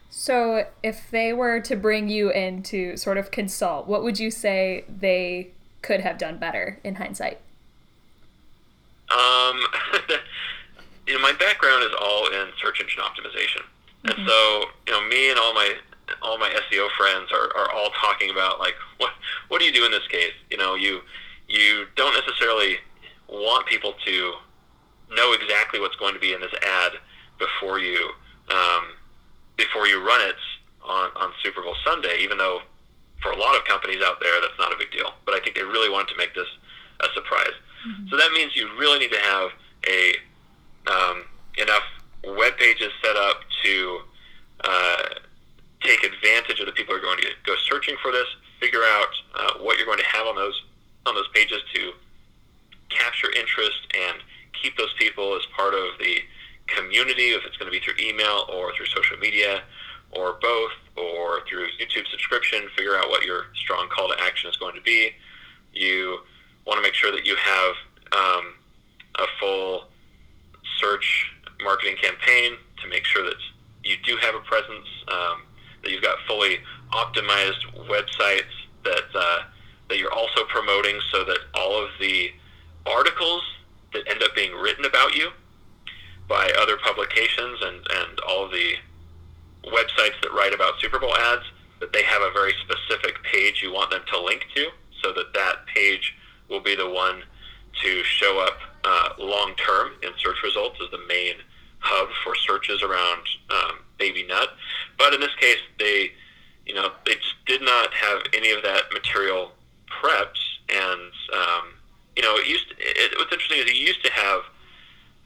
So, 0.09 0.67
if 0.83 1.11
they 1.11 1.33
were 1.33 1.61
to 1.61 1.77
bring 1.77 2.09
you 2.09 2.31
in 2.31 2.63
to 2.65 2.97
sort 2.97 3.19
of 3.19 3.31
consult, 3.31 3.87
what 3.87 4.03
would 4.03 4.19
you 4.19 4.31
say 4.31 4.85
they 4.89 5.51
could 5.83 6.01
have 6.01 6.19
done 6.19 6.39
better 6.39 6.81
in 6.83 6.97
hindsight? 6.97 7.39
Um, 9.11 9.61
you 11.07 11.15
know, 11.15 11.21
my 11.21 11.33
background 11.33 11.85
is 11.85 11.91
all 12.01 12.27
in 12.29 12.49
search 12.63 12.81
engine 12.81 13.03
optimization, 13.03 13.63
mm-hmm. 14.05 14.11
and 14.11 14.29
so 14.29 14.65
you 14.87 14.93
know, 14.93 15.03
me 15.09 15.31
and 15.31 15.39
all 15.39 15.53
my 15.53 15.75
all 16.23 16.39
my 16.39 16.51
SEO 16.51 16.89
friends 16.97 17.31
are, 17.33 17.57
are 17.57 17.71
all 17.71 17.91
talking 18.01 18.31
about 18.31 18.59
like 18.59 18.75
what 18.99 19.11
what 19.49 19.61
do 19.61 19.67
you 19.67 19.73
do 19.73 19.85
in 19.85 19.91
this 19.91 20.07
case? 20.09 20.33
You 20.51 20.57
know, 20.57 20.75
you 20.75 21.01
you 21.49 21.87
don't 21.97 22.15
necessarily 22.15 22.79
want 23.29 23.67
people 23.67 23.95
to 24.05 24.35
know 25.15 25.33
exactly 25.33 25.81
what's 25.81 25.97
going 25.97 26.15
to 26.15 26.21
be 26.21 26.33
in 26.33 26.41
this 26.41 26.53
ad 26.63 26.93
before 27.39 27.79
you 27.79 28.11
um, 28.51 28.85
before 29.57 29.87
you 29.87 30.05
run 30.05 30.21
it 30.23 30.37
on, 30.85 31.11
on 31.17 31.33
Super 31.43 31.63
Bowl 31.63 31.77
Sunday, 31.85 32.19
even 32.21 32.39
though 32.39 32.61
for 33.23 33.33
a 33.33 33.37
lot 33.37 33.57
of 33.57 33.65
companies 33.65 34.03
out 34.03 34.19
there 34.21 34.41
that's 34.41 34.59
not 34.59 34.73
a 34.73 34.77
big 34.77 34.91
deal. 34.91 35.13
But 35.27 35.35
I 35.35 35.41
think 35.41 35.55
they 35.57 35.63
really 35.63 35.91
wanted 35.91 36.09
to 36.13 36.17
make 36.17 36.35
this 36.35 36.49
a 37.01 37.09
surprise. 37.15 37.55
Mm-hmm. 37.87 38.09
So 38.09 38.17
that 38.17 38.33
means 38.33 38.57
you 38.57 38.69
really 38.79 38.99
need 38.99 39.13
to 39.13 39.21
have 39.21 39.51
a 39.89 40.15
um, 40.91 41.25
enough 41.59 41.85
web 42.25 42.57
pages 42.57 42.91
set 43.03 43.17
up 43.17 43.41
to 43.65 44.01
uh, 44.65 45.03
take 45.83 46.05
advantage 46.05 46.61
of 46.61 46.67
the 46.67 46.73
people 46.73 46.95
who 46.95 47.01
are 47.01 47.03
going 47.03 47.19
to 47.19 47.29
go 47.45 47.55
searching 47.69 47.97
for 48.03 48.13
this, 48.13 48.27
figure 48.59 48.83
out 48.85 49.09
uh, 49.35 49.53
what 49.61 49.79
you're 49.79 49.87
going 49.87 49.99
to 49.99 50.07
have 50.07 50.27
on 50.27 50.37
those 50.37 50.63
on 51.07 51.15
those 51.15 51.29
pages 51.33 51.59
to 51.75 51.93
capture 52.91 53.31
interest 53.33 53.81
and 53.97 54.19
keep 54.53 54.77
those 54.77 54.93
people 54.99 55.37
as 55.37 55.43
part 55.57 55.75
of 55.75 55.99
the 55.99 56.19
community, 56.67 57.31
if 57.31 57.45
it's 57.45 57.57
going 57.57 57.71
to 57.71 57.77
be 57.79 57.85
through 57.85 57.95
email 58.05 58.47
or 58.53 58.75
through 58.75 58.87
social 58.87 59.17
media 59.19 59.63
or 60.13 60.39
both 60.41 60.73
or 60.97 61.41
through 61.49 61.67
YouTube 61.81 62.07
subscription, 62.11 62.69
figure 62.77 62.97
out 62.97 63.09
what 63.09 63.25
your 63.25 63.47
strong 63.55 63.89
call 63.89 64.09
to 64.09 64.15
action 64.21 64.51
is 64.51 64.57
going 64.57 64.75
to 64.75 64.83
be. 64.83 65.11
You 65.73 66.19
want 66.67 66.79
to 66.79 66.83
make 66.83 66.95
sure 66.95 67.13
that 67.13 67.27
you 67.27 67.37
have 67.37 67.75
um, 68.13 68.55
a 69.17 69.27
full 69.39 69.85
search 70.79 71.33
marketing 71.63 71.97
campaign 71.97 72.53
to 72.83 72.89
make 72.89 73.05
sure 73.05 73.25
that 73.25 73.37
you 73.85 73.97
do 74.05 74.17
have 74.17 74.35
a 74.35 74.41
presence, 74.41 74.87
um, 75.09 75.43
that 75.83 75.91
you've 75.91 76.03
got 76.03 76.19
fully 76.27 76.59
optimized 76.93 77.89
websites 77.89 78.53
that 78.85 79.05
uh, 79.15 79.39
that 79.89 79.99
you're 79.99 80.13
also 80.13 80.45
promoting, 80.49 81.01
so 81.11 81.25
that 81.25 81.39
all 81.55 81.83
of 81.83 81.91
the 82.01 82.31
articles 82.87 83.43
that 83.93 84.09
end 84.09 84.23
up 84.23 84.35
being 84.35 84.53
written 84.55 84.85
about 84.85 85.15
you 85.15 85.31
by 86.29 86.51
other 86.59 86.77
publications 86.77 87.59
and, 87.63 87.77
and 87.77 88.21
all 88.21 88.49
the 88.49 88.75
websites 89.65 90.21
that 90.23 90.33
write 90.33 90.55
about 90.55 90.79
Super 90.81 90.99
Bowl 90.99 91.15
ads, 91.17 91.43
that 91.81 91.93
they 91.93 92.03
have 92.03 92.23
a 92.23 92.31
very 92.33 92.53
specific 92.61 93.23
page 93.25 93.61
you 93.63 93.73
want 93.73 93.91
them 93.91 94.03
to 94.13 94.21
link 94.21 94.47
to, 94.55 94.69
so 95.03 95.13
that 95.13 95.33
that 95.35 95.67
page 95.67 96.15
will 96.49 96.61
be 96.61 96.75
the 96.75 96.89
one 96.89 97.23
to 97.83 98.03
show 98.05 98.41
up 98.41 98.59
uh, 98.85 99.11
long 99.19 99.55
term 99.57 99.93
in 100.03 100.11
search 100.19 100.37
results 100.43 100.79
as 100.83 100.91
the 100.91 101.07
main 101.09 101.35
hub 101.79 102.09
for 102.23 102.35
searches 102.37 102.83
around 102.83 103.23
um, 103.51 103.79
baby 103.99 104.25
nut. 104.27 104.51
But 104.99 105.15
in 105.15 105.21
this 105.21 105.35
case, 105.39 105.59
they, 105.79 106.13
you 106.67 106.75
know, 106.75 106.91
they 107.07 107.15
just 107.15 107.35
did 107.47 107.63
not 107.63 107.93
have 107.95 108.23
any 108.35 108.51
of 108.51 108.63
that 108.63 108.85
material 108.93 109.53
prepped, 109.89 110.39
and 110.69 111.13
um, 111.33 111.65
you 112.21 112.29
know, 112.29 112.37
it 112.37 112.47
used. 112.47 112.69
To, 112.69 112.75
it, 112.79 113.17
what's 113.17 113.33
interesting 113.33 113.65
is 113.65 113.73
you 113.73 113.87
used 113.87 114.05
to 114.05 114.13
have. 114.13 114.41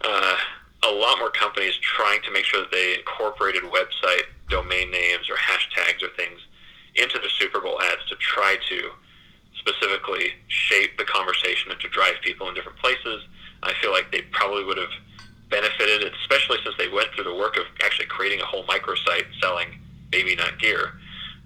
Uh, 0.00 0.36
a 0.84 0.92
lot 0.92 1.18
more 1.18 1.30
companies 1.30 1.74
trying 1.80 2.20
to 2.22 2.30
make 2.30 2.44
sure 2.44 2.60
that 2.60 2.70
they 2.70 2.98
incorporated 2.98 3.62
website 3.62 4.28
domain 4.50 4.90
names 4.90 5.30
or 5.30 5.36
hashtags 5.36 6.02
or 6.02 6.08
things 6.16 6.40
into 6.96 7.18
the 7.18 7.28
Super 7.38 7.60
Bowl 7.60 7.80
ads 7.82 8.04
to 8.08 8.16
try 8.16 8.56
to 8.68 8.90
specifically 9.58 10.32
shape 10.48 10.96
the 10.98 11.04
conversation 11.04 11.70
and 11.70 11.80
to 11.80 11.88
drive 11.88 12.14
people 12.22 12.48
in 12.48 12.54
different 12.54 12.78
places. 12.78 13.22
I 13.62 13.72
feel 13.80 13.92
like 13.92 14.12
they 14.12 14.22
probably 14.32 14.64
would 14.64 14.76
have 14.76 14.92
benefited, 15.48 16.12
especially 16.20 16.58
since 16.62 16.76
they 16.76 16.88
went 16.88 17.08
through 17.14 17.24
the 17.24 17.34
work 17.34 17.56
of 17.56 17.64
actually 17.82 18.06
creating 18.06 18.40
a 18.40 18.44
whole 18.44 18.64
microsite 18.64 19.24
selling 19.40 19.80
baby 20.10 20.36
nut 20.36 20.58
gear. 20.58 20.92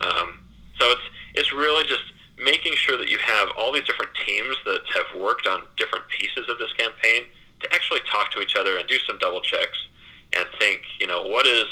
Um, 0.00 0.40
so 0.78 0.90
it's 0.90 1.02
it's 1.34 1.52
really 1.52 1.84
just 1.84 2.02
making 2.42 2.74
sure 2.74 2.96
that 2.96 3.08
you 3.08 3.18
have 3.18 3.48
all 3.56 3.72
these 3.72 3.84
different 3.84 4.12
teams 4.26 4.56
that 4.64 4.80
have 4.94 5.20
worked 5.20 5.46
on 5.46 5.62
different 5.76 6.04
pieces 6.08 6.48
of 6.48 6.58
this 6.58 6.72
campaign 6.74 7.24
to 7.60 7.74
actually 7.74 8.00
talk 8.10 8.30
to 8.32 8.40
each 8.40 8.56
other 8.56 8.78
and 8.78 8.88
do 8.88 8.96
some 9.06 9.18
double 9.18 9.40
checks 9.40 9.78
and 10.36 10.46
think, 10.58 10.82
you 11.00 11.06
know, 11.06 11.22
what 11.22 11.46
is 11.46 11.64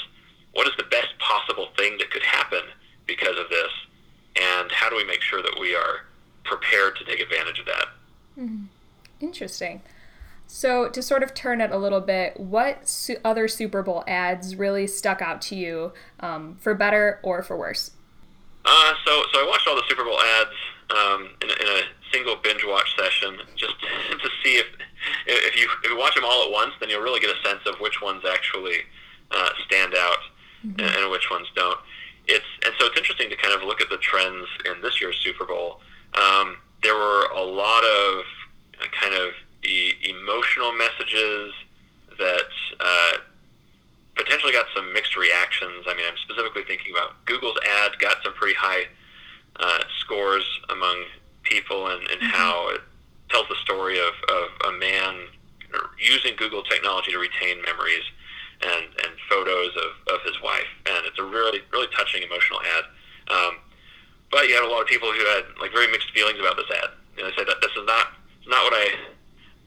what 0.53 0.67
is 0.67 0.73
the 0.77 0.83
best 0.85 1.09
possible 1.19 1.67
thing 1.77 1.97
that 1.99 2.09
could 2.09 2.23
happen 2.23 2.61
because 3.05 3.37
of 3.37 3.47
this, 3.49 3.69
and 4.35 4.71
how 4.71 4.89
do 4.89 4.95
we 4.95 5.05
make 5.05 5.21
sure 5.21 5.41
that 5.41 5.55
we 5.59 5.75
are 5.75 6.05
prepared 6.43 6.95
to 6.97 7.05
take 7.05 7.19
advantage 7.19 7.59
of 7.59 7.65
that? 7.65 7.85
Mm-hmm. 8.39 8.63
Interesting. 9.19 9.81
So, 10.47 10.89
to 10.89 11.01
sort 11.01 11.23
of 11.23 11.33
turn 11.33 11.61
it 11.61 11.71
a 11.71 11.77
little 11.77 11.99
bit, 11.99 12.39
what 12.39 12.87
su- 12.87 13.17
other 13.23 13.47
Super 13.47 13.83
Bowl 13.83 14.03
ads 14.07 14.55
really 14.55 14.87
stuck 14.87 15.21
out 15.21 15.41
to 15.43 15.55
you, 15.55 15.91
um, 16.21 16.55
for 16.59 16.73
better 16.73 17.19
or 17.21 17.43
for 17.43 17.57
worse? 17.57 17.91
Uh, 18.67 18.93
so, 19.05 19.23
so 19.31 19.39
I 19.39 19.47
watched 19.47 19.65
all 19.67 19.75
the 19.75 19.87
Super 19.87 20.03
Bowl 20.03 20.19
ads 20.19 20.51
um, 20.91 21.29
in, 21.41 21.49
in 21.49 21.67
a 21.67 21.81
single 22.11 22.35
binge 22.35 22.63
watch 22.65 22.95
session 22.97 23.37
just 23.55 23.75
to 24.11 24.29
see 24.43 24.55
if 24.57 24.65
if 25.25 25.55
you 25.55 25.69
if 25.83 25.89
you 25.89 25.97
watch 25.97 26.15
them 26.15 26.25
all 26.25 26.43
at 26.43 26.51
once, 26.51 26.73
then 26.79 26.89
you'll 26.89 27.01
really 27.01 27.19
get 27.19 27.29
a 27.29 27.47
sense 27.47 27.61
of 27.65 27.79
which 27.79 28.01
ones 28.01 28.23
actually 28.29 28.79
uh, 29.31 29.49
stand 29.65 29.95
out 29.95 30.19
mm-hmm. 30.65 30.79
and, 30.79 30.95
and, 30.95 31.11
which 31.11 31.29
ones 31.29 31.47
don't. 31.55 31.79
It's 32.27 32.45
and 32.65 32.73
so 32.79 32.87
it's 32.87 32.97
interesting 32.97 33.29
to 33.29 33.37
kind 33.37 33.53
of 33.53 33.63
look 33.63 33.79
at 33.79 33.89
the 33.89 33.97
trends 33.97 34.47
in 34.65 34.81
this 34.81 34.99
year's 34.99 35.17
Super 35.23 35.45
Bowl. 35.45 35.79
Um, 36.15 36.57
there 36.83 36.95
were 36.95 37.25
a 37.35 37.41
lot 37.41 37.83
of 37.83 38.23
kind 38.91 39.15
of 39.15 39.31
e- 39.63 39.93
emotional 40.03 40.73
messages 40.73 41.53
that 42.19 42.51
uh, 42.79 43.11
potentially 44.17 44.51
got 44.51 44.65
some 44.75 44.91
mixed 44.93 45.15
reactions. 45.15 45.85
I 45.87 45.93
mean, 45.93 46.05
I'm 46.07 46.17
specifically 46.17 46.63
thinking 46.63 46.91
about 46.91 47.23
Google's 47.25 47.57
ad 47.83 47.97
got 47.99 48.17
some 48.23 48.33
pretty 48.33 48.55
high 48.55 48.85
uh, 49.59 49.83
scores 49.99 50.45
among 50.69 51.05
people 51.43 51.87
and, 51.87 52.01
and 52.09 52.19
mm-hmm. 52.21 52.35
how 52.35 52.69
it 52.69 52.81
tells 53.29 53.47
the 53.49 53.55
story 53.63 53.99
of, 53.99 54.13
of 54.29 54.73
a 54.73 54.77
man 54.77 55.27
using 55.99 56.35
Google 56.37 56.63
technology 56.63 57.11
to 57.11 57.19
retain 57.19 57.61
memories 57.61 58.03
and, 58.61 58.85
and 59.03 59.11
photos 59.29 59.71
of, 59.75 60.15
of 60.15 60.19
his 60.25 60.41
wife. 60.41 60.69
And 60.85 61.05
it's 61.05 61.19
a 61.19 61.23
really, 61.23 61.61
really 61.71 61.87
touching, 61.95 62.23
emotional 62.23 62.59
ad. 62.61 62.83
Um, 63.29 63.57
but 64.31 64.47
you 64.47 64.55
had 64.55 64.63
a 64.63 64.71
lot 64.71 64.81
of 64.81 64.87
people 64.87 65.11
who 65.11 65.23
had 65.35 65.43
like 65.59 65.71
very 65.71 65.87
mixed 65.91 66.11
feelings 66.11 66.39
about 66.39 66.57
this 66.57 66.67
ad. 66.71 66.89
You 67.15 67.23
know, 67.23 67.29
they 67.29 67.35
said 67.35 67.47
that 67.47 67.61
this 67.61 67.71
is 67.71 67.85
not 67.85 68.13
not 68.47 68.63
what 68.63 68.73
I 68.73 68.87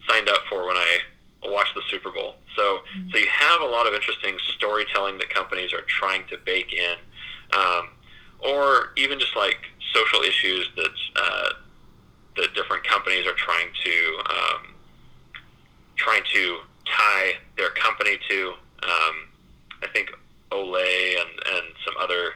signed 0.09 0.29
up 0.29 0.41
for 0.49 0.67
when 0.67 0.77
I 0.77 0.99
watched 1.45 1.75
the 1.75 1.83
Super 1.89 2.11
Bowl. 2.11 2.37
So, 2.57 2.63
mm-hmm. 2.63 3.11
so 3.11 3.19
you 3.19 3.27
have 3.29 3.61
a 3.61 3.67
lot 3.67 3.87
of 3.87 3.95
interesting 3.95 4.37
storytelling 4.55 5.19
that 5.19 5.31
companies 5.31 5.73
are 5.73 5.83
trying 5.83 6.27
to 6.29 6.39
bake 6.45 6.73
in, 6.73 6.97
um, 7.59 7.89
or 8.41 8.93
even 8.97 9.19
just 9.19 9.37
like 9.37 9.59
social 9.93 10.21
issues 10.23 10.69
that 10.77 10.93
uh, 11.17 11.51
that 12.37 12.55
different 12.55 12.85
companies 12.85 13.27
are 13.27 13.35
trying 13.35 13.69
to 13.85 14.19
um, 14.31 14.75
trying 15.97 16.23
to 16.33 16.59
tie 16.87 17.35
their 17.57 17.71
company 17.71 18.19
to. 18.29 18.53
Um, 18.83 19.29
I 19.83 19.89
think 19.93 20.11
Olay 20.51 21.21
and, 21.21 21.31
and 21.55 21.67
some 21.85 21.95
other 21.99 22.35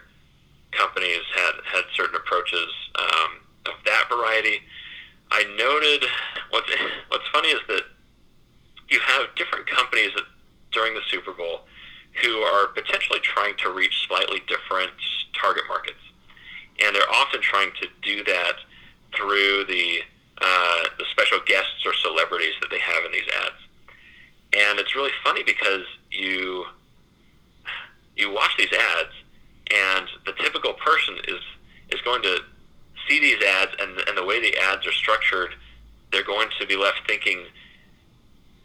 companies 0.72 1.20
had 1.34 1.52
had 1.64 1.84
certain 1.94 2.16
approaches 2.16 2.68
um, 2.98 3.30
of 3.66 3.74
that 3.84 4.06
variety. 4.08 4.60
I 5.30 5.44
noted 5.56 6.08
what's 6.50 6.70
what's 7.08 7.28
funny 7.32 7.48
is 7.48 7.60
that 7.68 7.82
you 8.88 9.00
have 9.00 9.34
different 9.36 9.66
companies 9.66 10.10
that, 10.14 10.24
during 10.72 10.94
the 10.94 11.02
Super 11.08 11.32
Bowl 11.32 11.60
who 12.22 12.38
are 12.38 12.68
potentially 12.68 13.20
trying 13.20 13.56
to 13.56 13.70
reach 13.72 14.06
slightly 14.06 14.40
different 14.46 14.92
target 15.40 15.64
markets, 15.68 15.98
and 16.84 16.94
they're 16.94 17.10
often 17.12 17.40
trying 17.40 17.70
to 17.80 17.88
do 18.02 18.22
that 18.24 18.54
through 19.16 19.64
the 19.66 20.00
uh, 20.40 20.84
the 20.98 21.04
special 21.10 21.38
guests 21.46 21.86
or 21.86 21.94
celebrities 21.94 22.54
that 22.60 22.70
they 22.70 22.78
have 22.78 23.04
in 23.04 23.12
these 23.12 23.28
ads. 23.44 23.60
And 24.56 24.78
it's 24.78 24.94
really 24.94 25.12
funny 25.22 25.42
because 25.42 25.84
you 26.10 26.66
you 28.16 28.32
watch 28.32 28.52
these 28.58 28.72
ads, 28.72 29.14
and 29.72 30.06
the 30.26 30.32
typical 30.32 30.74
person 30.74 31.16
is 31.28 31.40
is 31.90 32.00
going 32.02 32.22
to 32.22 32.38
see 33.08 33.20
these 33.20 33.42
ads, 33.42 33.72
and 33.80 33.98
and 34.08 34.16
the 34.16 34.24
way 34.24 34.40
the 34.40 34.56
ads 34.56 34.86
are 34.86 34.92
structured, 34.92 35.54
they're 36.12 36.24
going 36.24 36.48
to 36.60 36.66
be 36.66 36.76
left 36.76 37.00
thinking, 37.08 37.44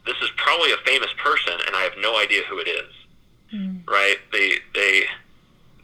this 0.10 0.18
is 0.22 0.30
probably 0.38 0.72
a 0.72 0.78
famous 0.86 1.14
person, 1.18 1.54
and 1.68 1.76
I 1.76 1.82
have 1.82 1.94
no 2.00 2.18
idea 2.18 2.42
who 2.50 2.58
it 2.60 2.68
is. 2.68 2.94
Mm. 3.54 3.88
Right? 3.88 4.18
They 4.32 4.54
they 4.74 5.04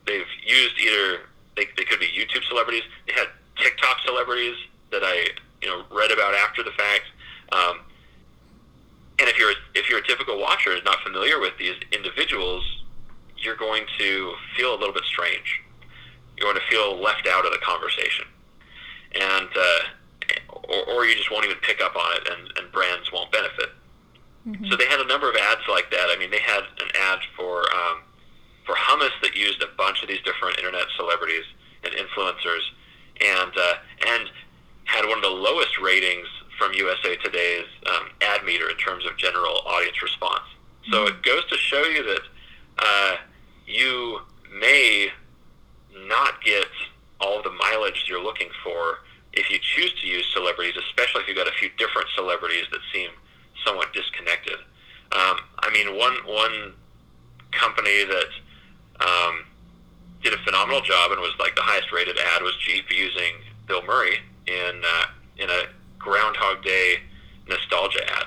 they've 0.06 0.28
used 0.46 0.76
either 0.80 1.22
they, 1.56 1.68
they 1.78 1.84
could 1.84 2.00
be 2.00 2.08
YouTube 2.08 2.44
celebrities. 2.48 2.84
They 3.08 3.14
had 3.14 3.28
TikTok 3.58 4.00
celebrities 4.06 4.56
that 4.92 5.02
I 5.04 5.30
you 5.62 5.70
know 5.70 5.84
read 5.92 6.12
about 6.12 6.34
after 6.34 6.64
the 6.64 6.72
fact. 6.72 7.06
Um, 7.52 7.80
and 9.20 9.30
if 9.30 9.38
you're 9.38 9.54
if 9.76 9.90
you're 9.90 10.00
a 10.00 10.08
typical 10.08 10.40
watcher 10.40 10.76
not 10.84 11.00
familiar 11.02 11.40
with 11.40 11.58
these 11.58 11.76
individuals, 11.92 12.64
you're 13.38 13.56
going 13.56 13.86
to 14.00 14.34
feel 14.58 14.74
a 14.74 14.78
little 14.78 14.94
bit 14.94 15.06
strange. 15.06 15.62
You're 16.38 16.52
going 16.52 16.62
to 16.62 16.68
feel 16.70 17.00
left 17.00 17.28
out 17.28 17.46
of 17.46 17.52
the 17.52 17.60
conversation, 17.60 18.26
and 19.14 19.48
uh, 19.56 19.80
or, 20.64 20.84
or 20.90 21.06
you 21.06 21.16
just 21.16 21.32
won't 21.32 21.46
even 21.46 21.58
pick 21.62 21.82
up 21.82 21.96
on 21.96 22.18
it, 22.18 22.28
and, 22.30 22.58
and 22.58 22.72
brands 22.72 23.12
won't 23.12 23.32
benefit. 23.32 23.70
Mm-hmm. 24.48 24.66
So 24.70 24.78
they 24.78 24.86
had 24.86 25.00
a 25.00 25.08
number 25.08 25.30
of 25.30 25.36
ads 25.36 25.62
like 25.70 25.90
that. 25.92 26.08
I 26.10 26.18
mean, 26.20 26.30
they 26.30 26.40
had 26.40 26.62
an 26.80 26.90
ad 26.94 27.20
for 27.36 27.62
um, 27.74 28.02
for 28.66 28.76
hummus 28.76 29.14
that 29.22 29.36
used 29.36 29.62
a 29.62 29.68
bunch 29.78 30.02
of 30.02 30.08
these 30.08 30.22
different 30.22 30.58
internet 30.58 30.86
celebrities 30.98 31.46
and 31.84 31.94
influencers, 31.94 32.66
and 33.22 33.52
uh, 33.58 33.74
and 34.08 34.30
had 34.86 35.06
one 35.06 35.18
of 35.18 35.24
the 35.24 35.30
lowest 35.30 35.80
ratings 35.80 36.28
from 36.58 36.74
USA 36.74 37.16
Today's 37.18 37.66
um, 37.88 38.10
ad 38.22 38.44
meter 38.46 38.70
in 38.70 38.78
terms 38.78 39.06
of 39.06 39.18
general 39.18 39.62
audience 39.66 40.02
response. 40.02 40.46
So 40.92 41.06
mm-hmm. 41.06 41.16
it 41.16 41.24
goes 41.24 41.46
to 41.50 41.58
show 41.58 41.84
you 41.84 42.04
that 42.04 42.22
uh, 42.78 43.16
you 43.66 44.20
may 44.60 45.10
not 46.08 46.44
get 46.44 46.68
all 47.20 47.42
the 47.42 47.52
mileage 47.52 48.06
you're 48.08 48.24
looking 48.24 48.50
for 48.64 49.00
if 49.34 49.50
you 49.50 49.60
choose 49.60 49.94
to 50.02 50.08
use 50.08 50.26
celebrities, 50.34 50.76
especially 50.78 51.22
if 51.22 51.28
you've 51.28 51.38
got 51.38 51.48
a 51.48 51.58
few 51.60 51.70
different 51.78 52.08
celebrities 52.16 52.66
that 52.72 52.80
seem 52.94 53.10
somewhat 53.64 53.94
disconnected. 53.94 54.58
Um, 55.12 55.38
I 55.60 55.70
mean, 55.72 55.98
one 55.98 56.16
one 56.26 56.74
company 57.52 58.04
that 58.04 58.32
um, 59.00 59.46
did 60.24 60.34
a 60.34 60.38
phenomenal 60.44 60.82
job 60.82 61.12
and 61.12 61.22
was 61.22 61.34
like 61.40 61.56
the 61.56 61.62
highest 61.62 61.92
rated 61.92 62.18
ad 62.18 62.42
was 62.42 62.56
Jeep 62.58 62.86
using 62.92 63.34
Bill 63.68 63.84
Murray 63.86 64.18
in 64.48 64.82
uh, 64.84 65.06
in 65.38 65.50
a 65.50 65.64
Groundhog 66.00 66.64
Day 66.64 66.98
nostalgia 67.48 68.04
ad. 68.18 68.26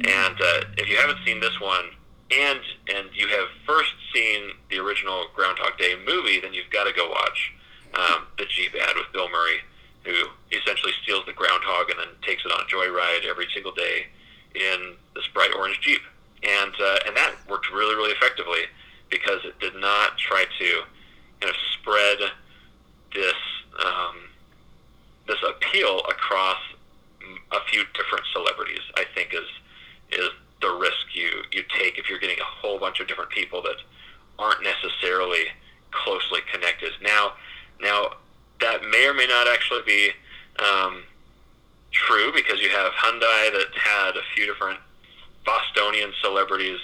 And 0.00 0.40
uh, 0.40 0.60
if 0.78 0.88
you 0.88 0.96
haven't 0.96 1.18
seen 1.24 1.40
this 1.40 1.60
one, 1.60 1.86
and 2.30 2.60
and 2.94 3.08
you 3.14 3.28
have 3.28 3.48
first 3.66 3.92
seen 4.14 4.50
the 4.70 4.78
original 4.78 5.26
Groundhog 5.34 5.78
Day 5.78 5.94
movie, 6.06 6.40
then 6.40 6.52
you've 6.52 6.70
got 6.70 6.84
to 6.84 6.92
go 6.92 7.08
watch 7.08 7.52
um, 7.94 8.26
the 8.38 8.44
Jeep 8.46 8.74
ad 8.74 8.96
with 8.96 9.12
Bill 9.12 9.28
Murray, 9.28 9.60
who 10.04 10.14
essentially 10.52 10.92
steals 11.02 11.24
the 11.26 11.32
groundhog 11.32 11.90
and 11.90 11.98
then 11.98 12.08
takes 12.22 12.44
it 12.44 12.52
on 12.52 12.60
a 12.60 12.64
joyride 12.64 13.28
every 13.28 13.46
single 13.54 13.72
day 13.72 14.06
in 14.54 14.94
this 15.14 15.26
bright 15.32 15.50
orange 15.56 15.80
Jeep. 15.80 16.00
And 16.42 16.72
uh, 16.80 16.98
and 17.06 17.16
that 17.16 17.34
worked 17.48 17.70
really 17.72 17.94
really 17.94 18.12
effectively 18.12 18.64
because 19.10 19.44
it 19.44 19.58
did 19.60 19.74
not 19.76 20.16
try 20.16 20.44
to 20.58 20.82
kind 21.40 21.50
of 21.50 21.56
spread 21.74 22.18
this 23.14 23.34
um, 23.84 24.16
this 25.26 25.38
appeal 25.46 26.00
across 26.08 26.58
a 27.52 27.60
few 27.70 27.84
different 27.94 28.24
celebrities. 28.32 28.80
I 28.96 29.04
think 29.14 29.34
is 29.34 30.18
is 30.18 30.30
the 30.62 30.70
risk 30.70 31.14
you 31.14 31.42
you 31.52 31.62
take 31.76 31.98
if 31.98 32.08
you're 32.08 32.18
getting 32.18 32.40
a 32.40 32.44
whole 32.44 32.78
bunch 32.78 33.00
of 33.00 33.08
different 33.08 33.30
people 33.30 33.62
that 33.62 33.76
aren't 34.38 34.62
necessarily 34.62 35.44
closely 35.90 36.40
connected. 36.52 36.92
Now, 37.02 37.34
now 37.80 38.12
that 38.60 38.82
may 38.84 39.06
or 39.06 39.14
may 39.14 39.26
not 39.26 39.48
actually 39.48 39.82
be 39.86 40.10
um, 40.58 41.02
true 41.92 42.32
because 42.32 42.60
you 42.60 42.70
have 42.70 42.92
Hyundai 42.92 43.52
that 43.52 43.68
had 43.74 44.16
a 44.16 44.22
few 44.34 44.46
different 44.46 44.78
Bostonian 45.44 46.12
celebrities 46.22 46.78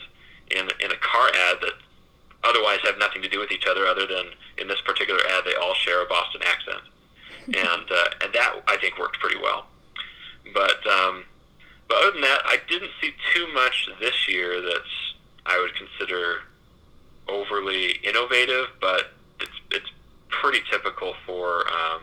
in 0.51 0.69
in 0.81 0.91
a 0.91 0.97
car 0.97 1.29
ad 1.29 1.59
that 1.61 1.75
otherwise 2.45 2.79
have 2.83 2.99
nothing 2.99 3.23
to 3.23 3.29
do 3.29 3.39
with 3.39 3.51
each 3.51 3.67
other 3.67 3.87
other 3.87 4.07
than 4.07 4.27
in 4.59 4.69
this 4.69 4.81
particular 4.85 5.21
ad 5.31 5.45
they 5.45 5.55
all 5.55 5.75
share 5.75 6.03
a 6.03 6.07
Boston 6.07 6.43
accent, 6.45 6.83
and 7.47 7.91
uh, 7.91 8.09
and 8.23 8.33
that 8.33 8.63
I 8.67 8.77
think 8.77 8.99
worked 8.99 9.21
pretty 9.21 9.39
well. 9.41 9.67
But 10.55 10.87
um, 10.87 11.25
but 11.89 11.99
other 11.99 12.13
than 12.13 12.23
that, 12.23 12.43
I 12.45 12.59
didn't 12.69 12.91
see 13.01 13.13
too 13.35 13.47
much 13.53 13.89
this 14.01 14.29
year 14.29 14.61
that's 14.61 15.15
I 15.45 15.61
would 15.61 15.75
consider 15.75 16.41
overly 17.29 17.93
innovative, 18.03 18.67
but 18.81 19.13
it's 19.41 19.61
it's 19.71 19.91
pretty 20.29 20.61
typical 20.71 21.15
for 21.27 21.67
um, 21.69 22.03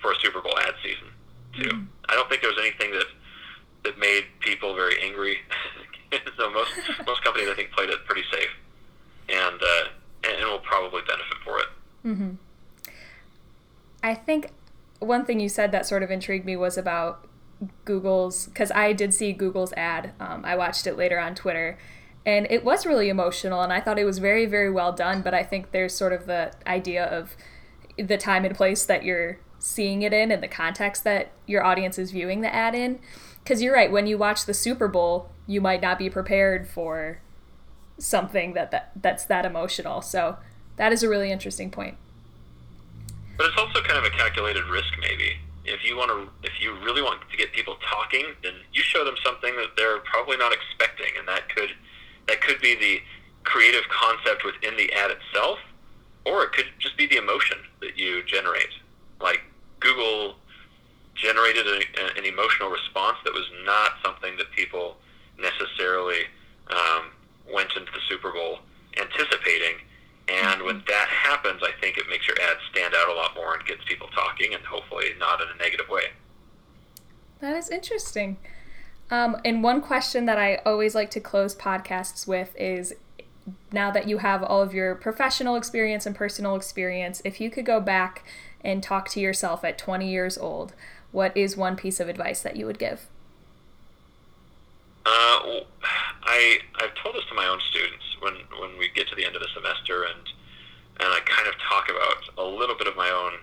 for 0.00 0.12
a 0.12 0.16
Super 0.20 0.40
Bowl 0.40 0.58
ad 0.58 0.74
season 0.82 1.11
too. 1.52 1.68
Mm-hmm. 1.68 1.84
I 2.08 2.14
don't 2.14 2.28
think 2.28 2.42
there 2.42 2.50
was 2.50 2.58
anything 2.60 2.92
that 2.92 3.06
that 3.84 3.98
made 3.98 4.24
people 4.40 4.74
very 4.74 5.00
angry. 5.02 5.38
so 6.36 6.50
most 6.50 6.70
most 7.06 7.22
companies 7.22 7.48
I 7.48 7.54
think 7.54 7.70
played 7.72 7.90
it 7.90 8.04
pretty 8.04 8.24
safe, 8.32 8.50
and 9.28 9.60
uh, 9.60 9.88
and, 10.24 10.44
will 10.44 10.58
probably 10.60 11.02
benefit 11.02 11.36
for 11.44 11.58
it. 11.58 11.66
Mm-hmm. 12.04 12.30
I 14.02 14.14
think 14.14 14.50
one 14.98 15.24
thing 15.24 15.40
you 15.40 15.48
said 15.48 15.72
that 15.72 15.86
sort 15.86 16.02
of 16.02 16.10
intrigued 16.10 16.44
me 16.44 16.56
was 16.56 16.76
about 16.76 17.26
Google's 17.84 18.46
because 18.46 18.70
I 18.72 18.92
did 18.92 19.14
see 19.14 19.32
Google's 19.32 19.72
ad. 19.74 20.12
Um, 20.20 20.44
I 20.44 20.56
watched 20.56 20.86
it 20.86 20.96
later 20.96 21.18
on 21.18 21.34
Twitter, 21.34 21.78
and 22.26 22.46
it 22.50 22.64
was 22.64 22.86
really 22.86 23.08
emotional, 23.08 23.62
and 23.62 23.72
I 23.72 23.80
thought 23.80 23.98
it 23.98 24.04
was 24.04 24.18
very, 24.18 24.46
very 24.46 24.70
well 24.70 24.92
done. 24.92 25.22
But 25.22 25.34
I 25.34 25.42
think 25.42 25.70
there's 25.70 25.94
sort 25.94 26.12
of 26.12 26.26
the 26.26 26.52
idea 26.66 27.04
of 27.04 27.36
the 27.96 28.16
time 28.16 28.44
and 28.44 28.54
place 28.54 28.84
that 28.84 29.04
you're 29.04 29.38
seeing 29.62 30.02
it 30.02 30.12
in, 30.12 30.30
and 30.30 30.42
the 30.42 30.48
context 30.48 31.04
that 31.04 31.30
your 31.46 31.64
audience 31.64 31.98
is 31.98 32.10
viewing 32.10 32.40
the 32.40 32.54
ad 32.54 32.74
in. 32.74 32.98
Because 33.42 33.62
you're 33.62 33.74
right, 33.74 33.90
when 33.90 34.06
you 34.06 34.18
watch 34.18 34.44
the 34.46 34.54
Super 34.54 34.88
Bowl, 34.88 35.30
you 35.46 35.60
might 35.60 35.80
not 35.80 35.98
be 35.98 36.08
prepared 36.08 36.68
for 36.68 37.20
something 37.98 38.54
that, 38.54 38.70
that 38.70 38.92
that's 38.96 39.24
that 39.26 39.44
emotional. 39.44 40.02
So 40.02 40.36
that 40.76 40.92
is 40.92 41.02
a 41.02 41.08
really 41.08 41.30
interesting 41.30 41.70
point. 41.70 41.96
But 43.36 43.46
it's 43.46 43.58
also 43.58 43.80
kind 43.82 43.98
of 43.98 44.04
a 44.04 44.10
calculated 44.10 44.64
risk, 44.64 44.92
maybe 45.00 45.36
if 45.64 45.84
you 45.84 45.96
want 45.96 46.10
to, 46.10 46.28
if 46.46 46.60
you 46.60 46.74
really 46.84 47.02
want 47.02 47.20
to 47.30 47.36
get 47.36 47.52
people 47.52 47.76
talking, 47.88 48.26
then 48.42 48.54
you 48.72 48.82
show 48.82 49.04
them 49.04 49.14
something 49.24 49.54
that 49.56 49.76
they're 49.76 49.98
probably 50.00 50.36
not 50.36 50.52
expecting, 50.52 51.12
and 51.18 51.26
that 51.28 51.48
could 51.54 51.70
that 52.28 52.40
could 52.40 52.60
be 52.60 52.74
the 52.74 53.00
creative 53.44 53.82
concept 53.88 54.44
within 54.44 54.76
the 54.76 54.92
ad 54.92 55.10
itself, 55.10 55.58
or 56.24 56.44
it 56.44 56.52
could 56.52 56.66
just 56.78 56.96
be 56.96 57.06
the 57.06 57.16
emotion 57.16 57.58
that 57.80 57.96
you 57.96 58.22
generate. 58.24 58.70
Like 59.20 59.40
Google 59.82 60.36
generated 61.14 61.66
a, 61.66 62.18
an 62.18 62.24
emotional 62.24 62.70
response 62.70 63.18
that 63.24 63.32
was 63.32 63.48
not 63.64 63.92
something 64.04 64.36
that 64.38 64.50
people 64.52 64.96
necessarily 65.38 66.24
um, 66.68 67.10
went 67.52 67.70
into 67.76 67.90
the 67.92 68.00
Super 68.08 68.32
Bowl 68.32 68.60
anticipating 68.98 69.76
and 70.28 70.62
when 70.62 70.82
that 70.88 71.08
happens, 71.08 71.62
I 71.62 71.72
think 71.80 71.98
it 71.98 72.04
makes 72.08 72.26
your 72.26 72.36
ad 72.40 72.56
stand 72.70 72.94
out 72.94 73.08
a 73.08 73.12
lot 73.12 73.34
more 73.34 73.54
and 73.54 73.64
gets 73.66 73.82
people 73.84 74.08
talking, 74.08 74.54
and 74.54 74.64
hopefully 74.64 75.06
not 75.18 75.40
in 75.40 75.48
a 75.48 75.56
negative 75.58 75.88
way. 75.88 76.04
That 77.40 77.56
is 77.56 77.68
interesting. 77.68 78.38
Um, 79.10 79.36
and 79.44 79.62
one 79.62 79.80
question 79.80 80.26
that 80.26 80.38
I 80.38 80.56
always 80.64 80.94
like 80.94 81.10
to 81.10 81.20
close 81.20 81.54
podcasts 81.54 82.26
with 82.26 82.54
is 82.56 82.94
now 83.72 83.90
that 83.90 84.08
you 84.08 84.18
have 84.18 84.42
all 84.42 84.62
of 84.62 84.72
your 84.72 84.94
professional 84.94 85.56
experience 85.56 86.06
and 86.06 86.14
personal 86.14 86.54
experience, 86.54 87.20
if 87.24 87.40
you 87.40 87.50
could 87.50 87.66
go 87.66 87.80
back 87.80 88.24
and 88.64 88.82
talk 88.82 89.08
to 89.10 89.20
yourself 89.20 89.64
at 89.64 89.78
20 89.78 90.08
years 90.08 90.38
old, 90.38 90.74
what 91.10 91.36
is 91.36 91.56
one 91.56 91.76
piece 91.76 92.00
of 92.00 92.08
advice 92.08 92.42
that 92.42 92.56
you 92.56 92.66
would 92.66 92.78
give? 92.78 93.06
Uh, 95.04 95.60
I 96.22 96.58
I've 96.76 96.94
told 97.02 97.16
this 97.16 97.24
to 97.28 97.34
my 97.34 97.46
own 97.46 97.58
students 97.70 98.04
when 98.20 98.34
when 98.60 98.78
we 98.78 98.88
get 98.94 99.08
to 99.08 99.16
the 99.16 99.24
end 99.24 99.34
of 99.34 99.42
the 99.42 99.48
semester 99.52 100.04
and 100.04 100.22
and 101.00 101.08
I 101.08 101.20
kind 101.24 101.48
of 101.48 101.54
talk 101.58 101.90
about 101.90 102.38
a 102.38 102.48
little 102.48 102.76
bit 102.76 102.86
of 102.86 102.96
my 102.96 103.10
own 103.10 103.40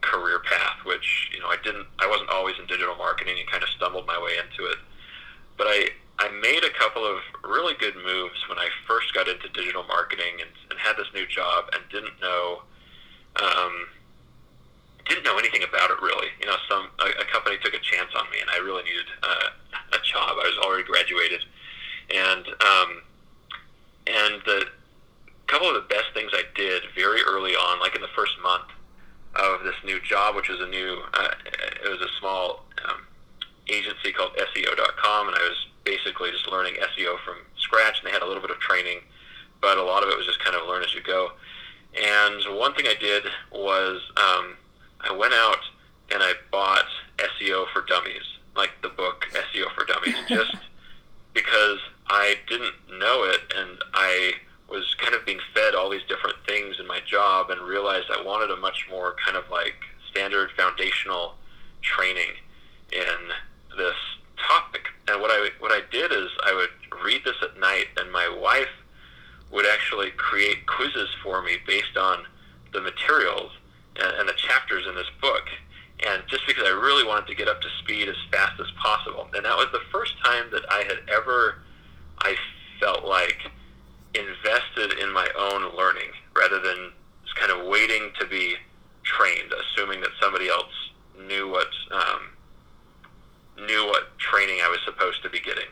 career 0.00 0.40
path, 0.40 0.84
which 0.84 1.30
you 1.32 1.40
know 1.40 1.48
I 1.48 1.56
didn't 1.62 1.86
I 1.98 2.08
wasn't 2.08 2.30
always 2.30 2.56
in 2.58 2.66
digital 2.66 2.96
marketing 2.96 3.36
and 3.38 3.48
kind 3.50 3.62
of 3.62 3.68
stumbled 3.70 4.06
my 4.06 4.18
way 4.18 4.32
into 4.40 4.70
it, 4.70 4.78
but 5.58 5.66
I 5.68 5.90
I 6.18 6.30
made 6.40 6.64
a 6.64 6.70
couple 6.78 7.04
of 7.04 7.18
really 7.44 7.74
good 7.78 7.96
moves 7.96 8.48
when 8.48 8.58
I 8.58 8.68
first 8.86 9.12
got 9.12 9.28
into 9.28 9.48
digital 9.48 9.82
marketing 9.84 10.40
and, 10.40 10.50
and 10.70 10.78
had 10.78 10.96
this 10.96 11.08
new 11.14 11.26
job 11.26 11.64
and 11.72 11.82
didn't 11.90 12.20
know. 12.20 12.62
Um, 13.36 13.86
didn't 15.12 15.24
know 15.24 15.38
anything 15.38 15.62
about 15.62 15.90
it 15.90 16.00
really. 16.00 16.28
You 16.40 16.46
know, 16.46 16.56
some 16.68 16.88
a, 16.98 17.20
a 17.20 17.24
company 17.28 17.56
took 17.62 17.74
a 17.74 17.80
chance 17.84 18.10
on 18.16 18.24
me, 18.30 18.40
and 18.40 18.48
I 18.50 18.58
really 18.64 18.82
needed 18.84 19.06
uh, 19.22 19.52
a 19.92 20.00
job. 20.00 20.40
I 20.40 20.48
was 20.48 20.58
already 20.64 20.84
graduated, 20.84 21.44
and 22.08 22.46
um, 22.48 22.90
and 24.06 24.42
the 24.46 24.64
couple 25.52 25.68
of 25.68 25.74
the 25.74 25.88
best 25.94 26.08
things 26.14 26.30
I 26.32 26.44
did 26.54 26.82
very 26.96 27.20
early 27.28 27.52
on, 27.52 27.78
like 27.78 27.94
in 27.94 28.00
the 28.00 28.12
first 28.16 28.32
month 28.42 28.72
of 29.36 29.64
this 29.64 29.74
new 29.84 30.00
job, 30.00 30.34
which 30.34 30.48
was 30.48 30.60
a 30.60 30.66
new, 30.66 31.02
uh, 31.12 31.28
it 31.84 31.90
was 31.90 32.00
a 32.00 32.08
small 32.18 32.64
um, 32.88 33.04
agency 33.68 34.12
called 34.12 34.32
SEO.com, 34.36 35.28
and 35.28 35.36
I 35.36 35.42
was 35.42 35.66
basically 35.84 36.30
just 36.30 36.48
learning 36.48 36.74
SEO 36.74 37.18
from 37.24 37.36
scratch, 37.58 37.98
and 38.00 38.08
they 38.08 38.12
had 38.12 38.22
a 38.22 38.26
little 38.26 38.40
bit 38.40 38.50
of 38.50 38.60
training, 38.60 39.00
but 39.60 39.76
a 39.76 39.82
lot 39.82 40.02
of 40.02 40.08
it 40.08 40.16
was 40.16 40.24
just 40.24 40.40
kind 40.40 40.56
of 40.56 40.66
learn 40.66 40.82
as 40.82 40.94
you 40.94 41.02
go. 41.02 41.32
And 42.00 42.58
one 42.58 42.72
thing 42.72 42.86
I 42.86 42.94
did 42.98 43.24
was 43.52 44.00
um, 44.16 44.56
I 45.08 45.12
went 45.12 45.34
out 45.34 45.58
and 46.10 46.22
I 46.22 46.32
bought 46.50 46.86
SEO 47.18 47.66
for 47.72 47.82
Dummies, 47.82 48.38
like 48.56 48.70
the 48.82 48.88
book 48.88 49.26
SEO 49.32 49.72
for 49.74 49.84
Dummies, 49.84 50.16
just 50.28 50.56
because 51.34 51.78
I 52.08 52.36
didn't 52.48 52.74
know 52.98 53.24
it 53.24 53.40
and 53.56 53.78
I 53.94 54.34
was 54.68 54.94
kind 54.98 55.14
of 55.14 55.24
being 55.26 55.40
fed 55.54 55.74
all 55.74 55.90
these 55.90 56.02
different 56.08 56.36
things 56.46 56.76
in 56.80 56.86
my 56.86 57.00
job 57.06 57.50
and 57.50 57.60
realized 57.60 58.06
I 58.10 58.22
wanted 58.22 58.50
a 58.50 58.56
much 58.56 58.86
more 58.90 59.14
kind 59.24 59.36
of 59.36 59.44
like 59.50 59.74
standard 60.10 60.50
foundational 60.56 61.34
training 61.82 62.30
in 62.90 63.76
this 63.76 63.96
topic. 64.38 64.86
And 65.08 65.20
what 65.20 65.30
I 65.30 65.50
what 65.58 65.72
I 65.72 65.80
did 65.90 66.12
is 66.12 66.28
I 66.44 66.54
would 66.54 67.02
read 67.04 67.22
this 67.24 67.36
at 67.42 67.58
night, 67.58 67.86
and 67.96 68.10
my 68.12 68.28
wife 68.28 68.68
would 69.50 69.66
actually 69.66 70.10
create 70.12 70.66
quizzes 70.66 71.08
for 71.22 71.42
me 71.42 71.58
based 71.66 71.96
on 71.96 72.24
the 72.72 72.80
materials 72.80 73.52
and, 73.96 74.12
and 74.18 74.28
the 74.28 74.34
chapters 74.34 74.86
in 74.88 74.94
this 74.94 75.10
book. 75.20 75.44
And 76.06 76.22
just 76.28 76.46
because 76.46 76.64
I 76.66 76.70
really 76.70 77.06
wanted 77.06 77.28
to 77.28 77.34
get 77.34 77.48
up 77.48 77.60
to 77.60 77.68
speed 77.78 78.08
as 78.08 78.16
fast 78.32 78.60
as 78.60 78.66
possible, 78.72 79.28
and 79.34 79.44
that 79.44 79.56
was 79.56 79.68
the 79.72 79.82
first 79.92 80.14
time 80.24 80.46
that 80.50 80.62
I 80.70 80.82
had 80.82 80.98
ever, 81.08 81.62
I 82.18 82.34
felt 82.80 83.04
like, 83.04 83.38
invested 84.14 84.98
in 84.98 85.12
my 85.12 85.28
own 85.38 85.76
learning 85.76 86.10
rather 86.36 86.60
than 86.60 86.90
just 87.24 87.36
kind 87.36 87.52
of 87.52 87.66
waiting 87.66 88.10
to 88.18 88.26
be 88.26 88.56
trained, 89.04 89.52
assuming 89.52 90.00
that 90.00 90.10
somebody 90.20 90.48
else 90.48 90.90
knew 91.26 91.48
what 91.48 91.68
um, 91.92 92.30
knew 93.66 93.86
what 93.86 94.18
training 94.18 94.58
I 94.62 94.68
was 94.68 94.80
supposed 94.84 95.22
to 95.22 95.30
be 95.30 95.40
getting. 95.40 95.68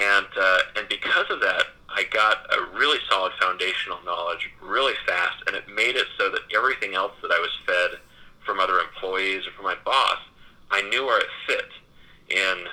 And 0.00 0.26
uh, 0.38 0.58
and 0.76 0.88
because 0.88 1.26
of 1.30 1.40
that, 1.40 1.64
I 1.96 2.04
got 2.04 2.44
a 2.52 2.76
really 2.76 2.98
solid 3.08 3.32
foundational 3.40 3.98
knowledge 4.04 4.50
really 4.60 4.92
fast, 5.06 5.42
and 5.46 5.56
it 5.56 5.64
made 5.74 5.96
it 5.96 6.06
so 6.18 6.30
that 6.30 6.42
everything 6.54 6.94
else 6.94 7.12
that 7.22 7.30
I 7.32 7.40
was 7.40 7.50
fed 7.66 7.98
from 8.44 8.60
other 8.60 8.78
employees 8.78 9.46
or 9.46 9.52
from 9.52 9.64
my 9.64 9.76
boss, 9.82 10.18
I 10.70 10.82
knew 10.82 11.06
where 11.06 11.18
it 11.18 11.28
fit 11.46 11.70
in 12.28 12.66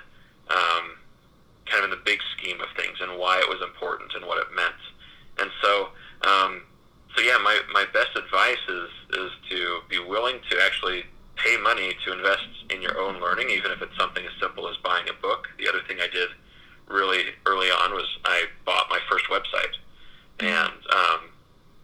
um, 0.49 0.99
kind 1.65 1.85
of 1.85 1.85
in 1.85 1.89
the 1.91 2.03
big 2.03 2.19
scheme 2.35 2.59
of 2.59 2.67
things 2.75 2.97
and 3.01 3.17
why 3.17 3.39
it 3.39 3.47
was 3.47 3.61
important 3.63 4.11
and 4.13 4.25
what 4.25 4.39
it 4.39 4.47
meant. 4.53 4.75
And 5.39 5.49
so, 5.61 5.87
um, 6.27 6.63
so 7.15 7.23
yeah, 7.23 7.37
my, 7.41 7.59
my 7.71 7.85
best 7.93 8.17
advice 8.17 8.61
is 8.67 8.89
is 9.11 9.31
to 9.49 9.79
be 9.87 9.99
willing 9.99 10.39
to 10.49 10.59
actually 10.65 11.05
pay 11.35 11.55
money 11.57 11.95
to 12.05 12.13
invest 12.13 12.47
in 12.69 12.81
your 12.81 12.99
own 12.99 13.21
learning, 13.21 13.49
even 13.49 13.71
if 13.71 13.81
it's 13.81 13.95
something 13.97 14.25
as 14.25 14.31
simple 14.41 14.67
as 14.67 14.75
buying 14.83 15.07
a 15.07 15.21
book. 15.21 15.47
The 15.57 15.69
other 15.69 15.79
thing 15.87 15.97
I 16.01 16.07
did 16.07 16.29
really 16.87 17.23
early 17.45 17.67
on 17.67 17.93
was 17.93 18.07
I 18.25 18.45
bought 18.65 18.87
my 18.89 18.99
first 19.09 19.25
website, 19.29 19.75
mm-hmm. 20.39 20.47
and 20.47 20.73
um, 20.93 21.21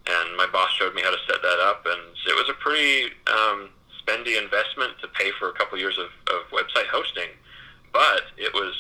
and 0.08 0.38
my 0.38 0.48
boss 0.52 0.72
showed 0.72 0.94
me 0.96 1.02
how 1.02 1.12
to 1.12 1.22
set 1.28 1.42
that 1.42 1.60
up, 1.62 1.86
and 1.86 2.02
it 2.28 2.36
was 2.36 2.50
a 2.50 2.54
pretty 2.54 3.14
um, 3.28 3.70
spendy 4.02 4.42
investment 4.42 4.94
to 5.02 5.08
pay 5.10 5.32
for 5.40 5.50
a 5.50 5.54
couple 5.54 5.78
years 5.78 5.98
of, 5.98 6.10
of 6.34 6.50
website 6.52 6.88
hosting, 6.88 7.30
but 7.94 8.24
it 8.38 8.54
was 8.54 8.74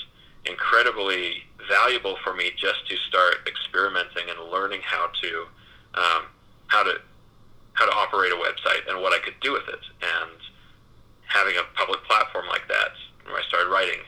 incredibly 0.45 1.43
valuable 1.67 2.17
for 2.23 2.33
me 2.33 2.51
just 2.57 2.87
to 2.89 2.95
start 3.07 3.35
experimenting 3.45 4.29
and 4.29 4.51
learning 4.51 4.81
how 4.83 5.07
to 5.21 5.45
um, 5.93 6.23
how 6.67 6.83
to 6.83 6.99
how 7.73 7.85
to 7.85 7.95
operate 7.95 8.31
a 8.31 8.35
website 8.35 8.89
and 8.89 9.01
what 9.01 9.13
I 9.13 9.19
could 9.23 9.39
do 9.41 9.53
with 9.53 9.67
it, 9.67 9.83
and 10.01 10.39
having 11.27 11.55
a 11.57 11.63
public 11.77 12.03
platform 12.05 12.47
like 12.47 12.67
that 12.67 12.91
where 13.25 13.37
I 13.37 13.43
started 13.47 13.69
writing 13.69 14.01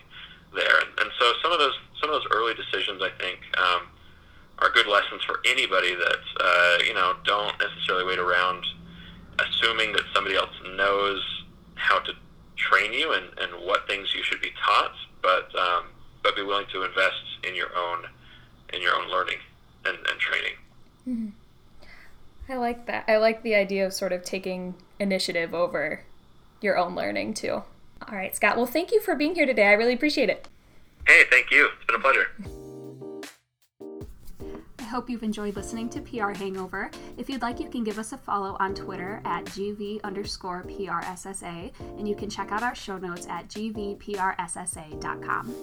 there. 0.54 0.80
And, 0.82 0.90
and 1.00 1.10
so 1.20 1.34
some 1.42 1.52
of 1.52 1.60
those 1.60 1.78
some 2.02 2.10
of 2.10 2.22
those 2.22 2.30
early 2.32 2.54
decisions, 2.56 3.02
I 3.02 3.10
think, 3.22 3.40
um, 3.58 3.88
are 4.60 4.70
good 4.72 4.88
lessons 4.88 5.24
for 5.24 5.40
anybody 5.46 5.96
that 5.96 6.24
uh, 6.40 6.84
you 6.84 6.94
know 6.94 7.16
don't 7.24 7.54
necessarily 7.60 8.06
wait 8.06 8.20
around 8.20 8.66
assuming 9.40 9.94
that 9.94 10.04
somebody 10.14 10.36
else 10.36 10.52
knows 10.76 11.22
how 11.76 12.00
to 12.00 12.14
train 12.56 12.94
you 12.94 13.14
and, 13.14 13.26
and 13.40 13.66
what 13.66 13.88
things 13.88 14.14
you 14.16 14.24
should 14.24 14.42
be 14.42 14.52
taught, 14.64 14.94
but 15.22 15.54
um, 15.56 15.86
but 16.24 16.36
be 16.36 16.44
willing 16.44 16.68
to 16.72 16.84
invest 16.84 17.24
in 17.48 17.56
your 17.56 17.76
own 17.76 18.06
in 18.74 18.82
your 18.82 18.96
own 18.96 19.10
learning 19.10 19.38
and, 19.86 19.98
and 19.98 20.20
training. 20.20 20.54
Mm-hmm. 21.08 22.52
I 22.52 22.58
like 22.58 22.86
that. 22.88 23.06
I 23.08 23.18
like 23.18 23.44
the 23.44 23.56
idea 23.56 23.86
of 23.86 23.94
sort 23.94 24.12
of 24.12 24.24
taking 24.24 24.76
initiative 25.00 25.54
over 25.54 26.04
your 26.62 26.78
own 26.78 26.96
learning 26.96 27.34
too. 27.34 27.64
All 28.08 28.16
right, 28.16 28.36
Scott. 28.36 28.58
Well, 28.58 28.66
thank 28.66 28.92
you 28.92 29.00
for 29.00 29.16
being 29.16 29.36
here 29.36 29.46
today. 29.46 29.68
I 29.68 29.74
really 29.74 29.94
appreciate 29.94 30.30
it. 30.30 30.48
Hey, 31.08 31.24
thank 31.30 31.52
you. 31.52 31.70
It's 31.76 31.86
been 31.86 31.96
a 31.96 32.00
pleasure. 32.00 32.28
I 34.80 34.84
hope 34.84 35.10
you've 35.10 35.24
enjoyed 35.24 35.56
listening 35.56 35.90
to 35.90 36.02
PR 36.02 36.32
Hangover. 36.32 36.92
If 37.18 37.30
you'd 37.30 37.42
like, 37.42 37.60
you 37.60 37.70
can 37.70 37.84
give 37.84 37.98
us 37.98 38.12
a 38.12 38.18
follow 38.18 38.58
on 38.60 38.76
Twitter 38.76 39.22
at 39.24 39.46
GV 39.46 40.02
underscore 40.04 40.64
PRSSA, 40.64 41.72
and 41.98 42.08
you 42.08 42.16
can 42.16 42.30
check 42.30 42.52
out 42.52 42.62
our 42.64 42.76
show 42.76 42.98
notes 42.98 43.26
at 43.28 43.48
GVPRSSA.com. 43.48 45.56